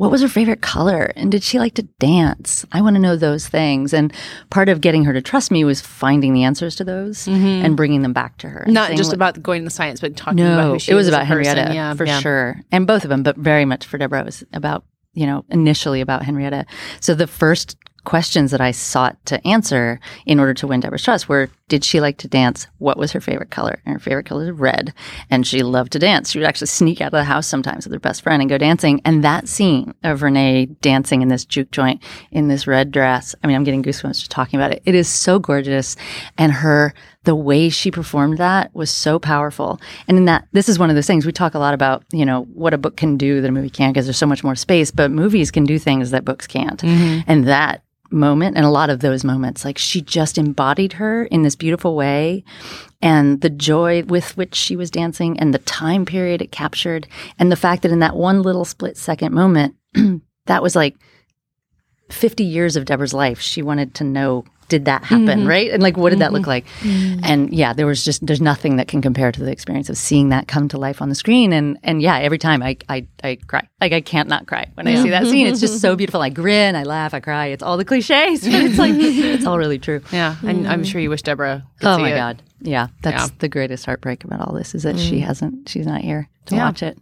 [0.00, 1.12] what was her favorite color?
[1.14, 2.64] And did she like to dance?
[2.72, 3.92] I want to know those things.
[3.92, 4.12] And
[4.48, 7.64] part of getting her to trust me was finding the answers to those mm-hmm.
[7.64, 8.64] and bringing them back to her.
[8.66, 10.94] not saying, just "Look, about going into science, but talking about no, who she it
[10.94, 11.56] was is as a about person.
[11.56, 12.18] Henrietta Yeah, for yeah.
[12.20, 14.22] sure, and both of them, but very much for Deborah.
[14.22, 16.66] It was about you know initially about Henrietta.
[17.00, 21.28] So the first questions that I sought to answer in order to win Deborah's trust
[21.28, 22.66] were: Did she like to dance?
[22.78, 23.80] What was her favorite color?
[23.86, 24.92] And her favorite color is red,
[25.30, 26.32] and she loved to dance.
[26.32, 28.58] She would actually sneak out of the house sometimes with her best friend and go
[28.58, 29.00] dancing.
[29.04, 32.02] And that scene of Renee dancing in this juke joint
[32.32, 33.36] in this red dress.
[33.44, 34.82] I mean, I'm getting goosebumps just talking about it.
[34.84, 35.94] It is so gorgeous,
[36.36, 36.92] and her
[37.24, 39.80] the way she performed that was so powerful.
[40.08, 42.24] And in that, this is one of those things we talk a lot about, you
[42.24, 44.56] know, what a book can do that a movie can't because there's so much more
[44.56, 46.80] space, but movies can do things that books can't.
[46.80, 47.30] Mm-hmm.
[47.30, 51.42] And that moment and a lot of those moments, like she just embodied her in
[51.42, 52.44] this beautiful way
[53.02, 57.06] and the joy with which she was dancing and the time period it captured
[57.38, 59.76] and the fact that in that one little split second moment,
[60.46, 60.96] that was like
[62.10, 63.40] 50 years of Deborah's life.
[63.40, 65.46] She wanted to know did that happen, mm-hmm.
[65.46, 65.70] right?
[65.70, 66.50] And like what did that look mm-hmm.
[66.50, 66.66] like?
[66.80, 67.20] Mm.
[67.22, 70.30] And yeah, there was just there's nothing that can compare to the experience of seeing
[70.30, 73.36] that come to life on the screen and and yeah, every time I I I
[73.46, 73.68] cry.
[73.80, 75.46] Like I can't not cry when I see that scene.
[75.46, 76.22] It's just so beautiful.
[76.22, 77.46] I grin, I laugh, I cry.
[77.46, 80.00] It's all the cliches, but it's like it's all really true.
[80.12, 80.86] Yeah, and I'm mm.
[80.86, 81.66] sure you wish Deborah.
[81.80, 82.16] Could Oh see my it.
[82.16, 82.42] god.
[82.62, 83.36] Yeah, that's Yeah.
[83.40, 85.24] the greatest heartbreak about all this is that she mm.
[85.24, 86.64] hasn't she's not here to Yeah.
[86.64, 86.98] watch it.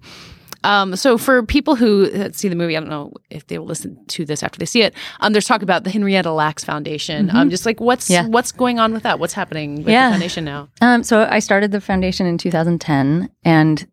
[0.65, 3.67] Um, so for people who uh, see the movie, I don't know if they will
[3.67, 4.95] listen to this after they see it.
[5.21, 7.31] Um, there's talk about the Henrietta Lacks Foundation.
[7.31, 8.27] Um, just like what's Yeah.
[8.27, 9.19] what's going on with that?
[9.21, 10.09] What's happening with Yeah.
[10.09, 10.69] the foundation now?
[10.81, 13.87] Um, so I started the foundation in 2010, and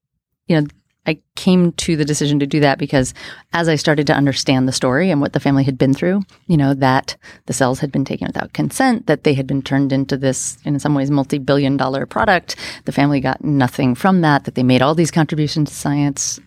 [0.47, 0.67] you know,
[1.07, 3.13] I came to the decision to do that because
[3.53, 6.57] as I started to understand the story and what the family had been through, you
[6.57, 10.17] know, that the cells had been taken without consent, that they had been turned into
[10.17, 12.55] this, in some ways, multi-billion dollar product.
[12.85, 14.45] The family got nothing from that.
[14.45, 16.39] That they made all these contributions to science.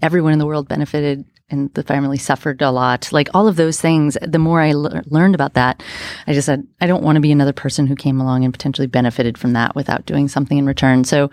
[0.00, 3.12] Everyone in the world benefited and the family suffered a lot.
[3.12, 5.82] Like all of those things, the more I learned about that,
[6.26, 8.88] I just said, I don't want to be another person who came along and potentially
[8.88, 11.04] benefited from that without doing something in return.
[11.04, 11.30] So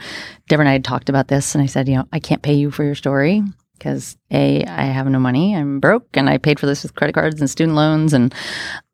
[0.48, 2.54] Deborah and I had talked about this, and I said, you know, I can't pay
[2.54, 3.42] you for your story
[3.78, 7.14] because A, I have no money, I'm broke, and I paid for this with credit
[7.14, 8.14] cards and student loans.
[8.14, 8.36] And,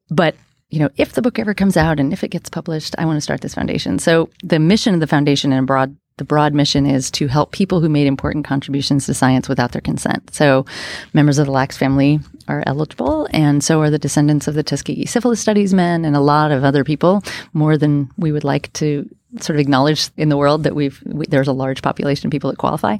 [0.09, 0.35] but
[0.69, 3.17] you know, if the book ever comes out and if it gets published, I want
[3.17, 3.97] to start this foundation.
[3.97, 7.81] So the mission of the foundation in broad the broad mission is to help people
[7.81, 10.33] who made important contributions to science without their consent.
[10.33, 10.65] So
[11.13, 15.05] members of the Lacks family are eligible, and so are the descendants of the Tuskegee
[15.05, 17.21] syphilis studies men and a lot of other people,
[17.53, 19.09] more than we would like to
[19.41, 22.49] sort of acknowledged in the world that we've we, there's a large population of people
[22.49, 22.97] that qualify.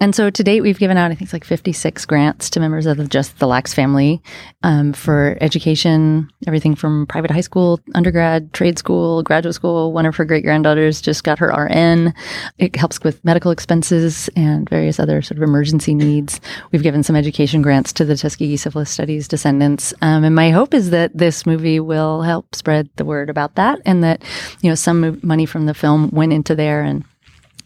[0.00, 2.86] And so to date, we've given out I think it's like 56 grants to members
[2.86, 4.22] of just the Lacks family
[4.62, 9.92] um, for education, everything from private high school, undergrad, trade school, graduate school.
[9.92, 12.14] One of her great granddaughters just got her RN.
[12.58, 16.40] It helps with medical expenses and various other sort of emergency needs.
[16.72, 20.74] We've given some education grants to the Tuskegee syphilis studies descendants, um, and my hope
[20.74, 24.22] is that this movie will help spread the word about that, and that
[24.60, 27.04] you know some money from the film went into there and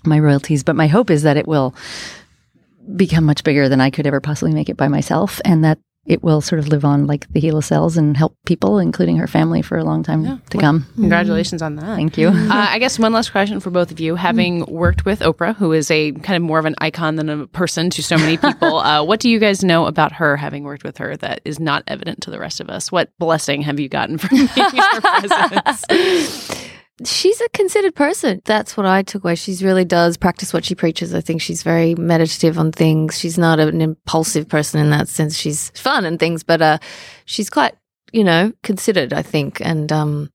[0.04, 0.62] my royalties.
[0.62, 1.74] But my hope is that it will
[2.96, 6.22] become much bigger than I could ever possibly make it by myself, and that it
[6.22, 9.62] will sort of live on like the HeLa cells and help people, including her family,
[9.62, 10.86] for a long time to come.
[10.96, 11.96] Congratulations on that.
[11.96, 12.28] Thank you.
[12.28, 14.14] Uh, I guess one last question for both of you.
[14.14, 17.46] Having worked with Oprah, who is a kind of more of an icon than a
[17.46, 20.84] person to so many people, uh, what do you guys know about her, having worked
[20.84, 22.92] with her, that is not evident to the rest of us?
[22.92, 26.63] What blessing have you gotten from her presence?
[27.04, 28.40] She's a considered person.
[28.44, 29.34] That's what I took away.
[29.34, 31.12] She really does practice what she preaches.
[31.12, 33.18] I think she's very meditative on things.
[33.18, 35.36] She's not an impulsive person in that sense.
[35.36, 36.78] She's fun and things, but uh,
[37.24, 37.74] she's quite,
[38.12, 40.30] you know, considered, I think, and um,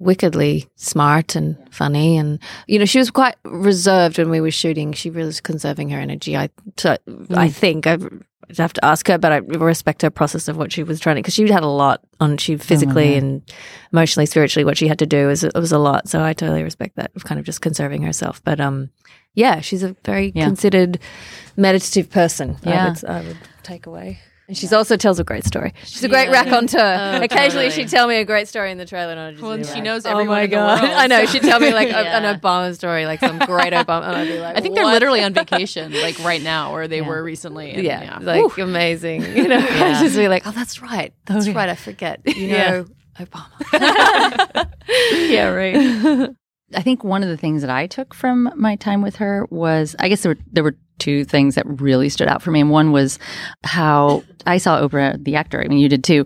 [0.00, 2.16] wickedly smart and funny.
[2.18, 4.92] And, you know, she was quite reserved when we were shooting.
[4.92, 6.36] She really was conserving her energy.
[6.36, 6.96] I, so,
[7.30, 7.98] I think I
[8.48, 11.14] I'd have to ask her, but I respect her process of what she was trying
[11.14, 13.42] to, because she had a lot on, she physically and
[13.92, 16.08] emotionally, spiritually, what she had to do was, it was a lot.
[16.08, 18.42] So I totally respect that of kind of just conserving herself.
[18.42, 18.90] But, um,
[19.34, 20.46] yeah, she's a very Yeah.
[20.46, 20.98] considered
[21.56, 22.56] meditative person.
[22.64, 22.86] Yeah.
[22.86, 24.18] I would, I would take away.
[24.50, 25.72] And she also tells a great story.
[25.84, 26.80] She's a great raconteur.
[26.80, 27.70] Oh, Occasionally, totally.
[27.70, 29.66] she'd tell me a great story in the trailer, and I'd just Well, be and
[29.66, 31.60] she like, knows "Oh everyone my in the god!" world, I know so- she'd tell
[31.60, 32.18] me like a- Yeah.
[32.18, 35.22] an Obama story, like some great Obama, and I'd be like, I think they're literally
[35.22, 37.06] on vacation, like right now, or they Yeah.
[37.06, 37.70] were recently.
[37.70, 39.22] and yeah, like amazing.
[39.22, 40.00] You know, Yeah.
[40.02, 41.54] just be like, oh, that's right, that's yeah.
[41.54, 41.68] right.
[41.68, 42.20] I forget.
[42.26, 42.70] You Yeah.
[42.70, 42.86] know,
[43.20, 44.68] Obama.
[45.28, 46.30] yeah, right.
[46.74, 49.94] I think one of the things that I took from my time with her was,
[50.00, 52.60] I guess there were, there were two things that really stood out for me.
[52.60, 53.18] And one was
[53.64, 56.24] how I saw Oprah, the actor, I mean, you did too,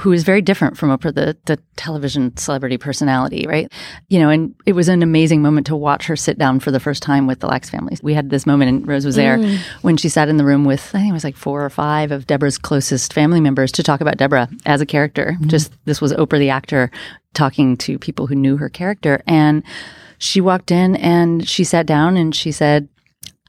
[0.00, 3.70] who is very different from Oprah, the, the television celebrity personality, right?
[4.08, 6.80] You know, and it was an amazing moment to watch her sit down for the
[6.80, 7.96] first time with the Lacks family.
[8.02, 9.58] We had this moment, and Rose was there mm.
[9.82, 12.12] when she sat in the room with, I think it was like four or five
[12.12, 15.36] of Deborah's closest family members to talk about Deborah as a character.
[15.36, 15.48] Mm-hmm.
[15.48, 16.90] Just this was Oprah, the actor,
[17.34, 19.22] talking to people who knew her character.
[19.26, 19.62] And
[20.18, 22.88] she walked in and she sat down and she said,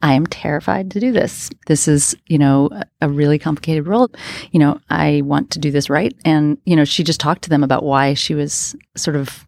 [0.02, 1.50] I am terrified to do this.
[1.68, 2.70] This is, you know,
[3.02, 4.10] a- really complicated role.
[4.52, 6.16] You know, I want to do this right.
[6.26, 9.46] And, you know, she just talked to them about why she was sort of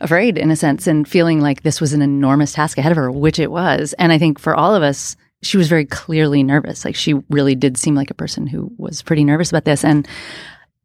[0.00, 3.10] afraid in a sense and feeling like this was an enormous task ahead of her,
[3.10, 3.92] which it was.
[3.94, 6.84] And I think for all of us, she was very clearly nervous.
[6.84, 9.84] Like she really did seem like a person who was pretty nervous about this.
[9.84, 10.08] And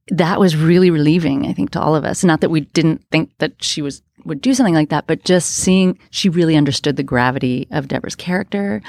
[0.10, 2.24] that was really relieving, I think, to all of us.
[2.24, 5.49] Not that we didn't think that she was would do something like that, but just
[5.55, 8.82] seeing she really understood the gravity of Deborah's character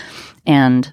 [0.47, 0.93] and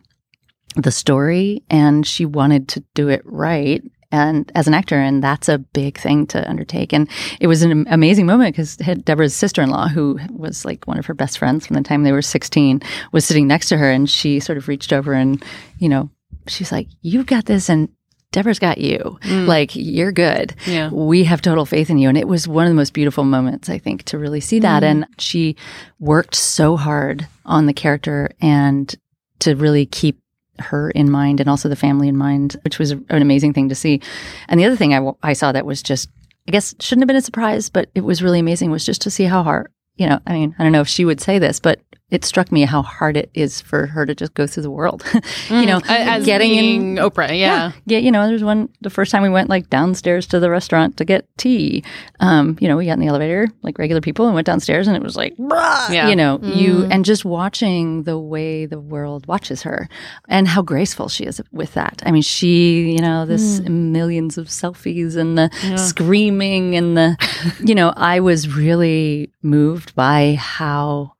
[0.75, 3.83] the story, and she wanted to do it right.
[4.11, 6.93] And as an actor, and that's a big thing to undertake.
[6.93, 7.07] And
[7.39, 11.05] it was an amazing moment because Deborah's sister in law, who was like one of
[11.05, 12.81] her best friends from the time they were 16,
[13.11, 13.91] was sitting next to her.
[13.91, 15.43] And she sort of reached over and,
[15.77, 16.09] you know,
[16.47, 17.69] she's like, You've got this.
[17.69, 17.89] And
[18.31, 19.17] Deborah's got you.
[19.23, 19.47] Mm.
[19.47, 20.53] Like, you're good.
[20.67, 20.89] Yeah.
[20.91, 22.09] We have total faith in you.
[22.09, 24.83] And it was one of the most beautiful moments, I think, to really see that.
[24.83, 24.85] Mm.
[24.85, 25.55] And she
[25.99, 28.93] worked so hard on the character and
[29.39, 30.21] to really keep
[30.59, 33.75] her in mind and also the family in mind, which was an amazing thing to
[33.75, 34.01] see.
[34.47, 36.09] And the other thing I, w- I saw that was just,
[36.47, 39.11] I guess, shouldn't have been a surprise, but it was really amazing was just to
[39.11, 41.59] see how hard, you know, I mean, I don't know if she would say this,
[41.59, 41.79] but
[42.11, 45.03] it struck me how hard it is for her to just go through the world.
[45.13, 47.71] you mm, know, as getting in Oprah, yeah.
[47.85, 50.97] yeah, you know, there's one the first time we went like downstairs to the restaurant
[50.97, 51.83] to get tea.
[52.19, 54.97] Um, you know, we got in the elevator like regular people and went downstairs and
[54.97, 56.09] it was like Yeah.
[56.09, 56.87] you know, you mm.
[56.91, 59.87] and just watching the way the world watches her
[60.27, 62.01] and how graceful she is with that.
[62.05, 63.69] I mean, she, you know, this mm.
[63.69, 67.17] millions of selfies and the screaming and the
[67.63, 71.13] you know, I was really moved by how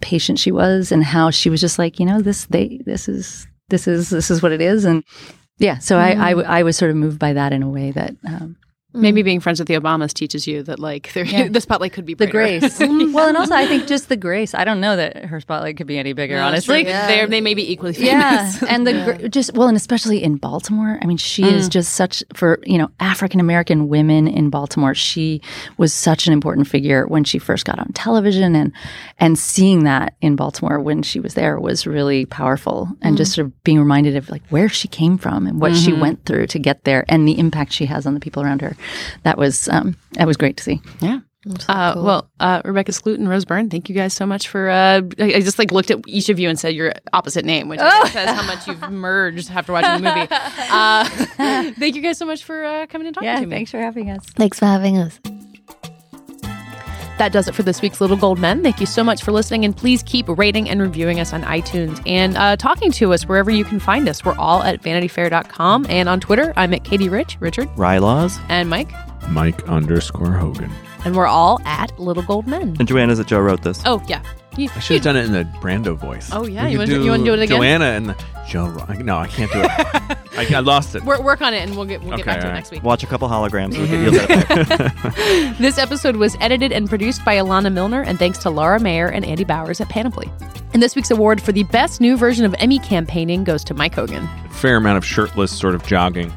[0.00, 3.46] patient she was and how she was just like, you know, this they this is
[3.68, 4.84] this is this is what it is.
[4.84, 5.04] And
[5.58, 8.56] yeah, so I I was sort of moved by that in a way that um,
[8.98, 9.24] Maybe mm.
[9.24, 11.48] being friends with the Obamas teaches you that like there, Yeah.
[11.48, 12.78] the spotlight could be the grace.
[12.88, 14.54] Mm, well, and also I think just the grace.
[14.54, 16.84] I don't know that her spotlight could be any bigger, No, honestly.
[16.84, 16.92] true.
[16.92, 18.62] They're- may be equally famous.
[18.62, 20.98] Yeah, and the gr- just well, and especially in Baltimore.
[21.00, 21.72] I mean, she is mm.
[21.72, 24.94] just such for you know African American women in Baltimore.
[24.94, 25.40] She
[25.76, 28.72] was such an important figure when she first got on television, and
[29.18, 33.46] and seeing that in Baltimore when she was there was really powerful, and just sort
[33.46, 36.00] of being reminded of like where she came from and what she mm-hmm.
[36.00, 38.76] went through to get there, and the impact she has on the people around her.
[39.24, 40.80] That was um, that was great to see.
[41.00, 41.20] Yeah.
[41.68, 44.68] Uh, Well, uh, Rebecca Skloot and Rose Byrne, thank you guys so much for.
[44.68, 47.68] Uh, I I just like looked at each of you and said your opposite name,
[47.68, 50.28] which I guess says how much you've merged after watching the movie.
[50.70, 51.04] Uh,
[51.78, 53.54] thank you guys so much for uh, coming and talking Yeah, to me.
[53.56, 54.24] thanks for having us.
[54.36, 55.18] Thanks for having us.
[57.18, 58.62] That does it for this week's Little Gold Men.
[58.62, 62.00] Thank you so much for listening, and please keep rating and reviewing us on iTunes
[62.06, 64.24] and uh, talking to us wherever you can find us.
[64.24, 66.52] We're all at vanityfair.com and on Twitter.
[66.56, 68.40] I'm at Katey Rich, Richard, Rylaws.
[68.48, 68.92] and Mike,
[69.30, 70.70] Mike underscore Hogan.
[71.04, 72.76] and we're all at Little Gold Men.
[72.78, 73.82] And Joanna's that Joe wrote this.
[73.84, 74.22] Oh yeah,
[74.58, 76.30] You- I should have done it in the Brando voice.
[76.32, 76.64] Oh, yeah?
[76.66, 77.56] We You wanna do- you wanna do it again?
[77.58, 78.16] Joanna and the
[78.48, 78.66] Joe.
[78.66, 79.70] Ro- No, I can't do it.
[80.38, 81.04] I, I lost it.
[81.04, 82.54] Work, work on it, and we'll get we'll get Okay, back to it all right.
[82.58, 82.82] next week.
[82.82, 83.74] Watch a couple holograms.
[83.76, 84.80] You'll get, you'll get
[85.18, 85.58] it.
[85.58, 89.24] This episode was edited and produced by Alana Milner, and thanks to Laura Mayer and
[89.24, 90.30] Andy Bowers at Panoply.
[90.72, 93.94] And this week's award for the best new version of Emmy campaigning goes to Mike
[93.94, 94.28] Hogan.
[94.50, 96.32] Fair amount of shirtless sort of jogging.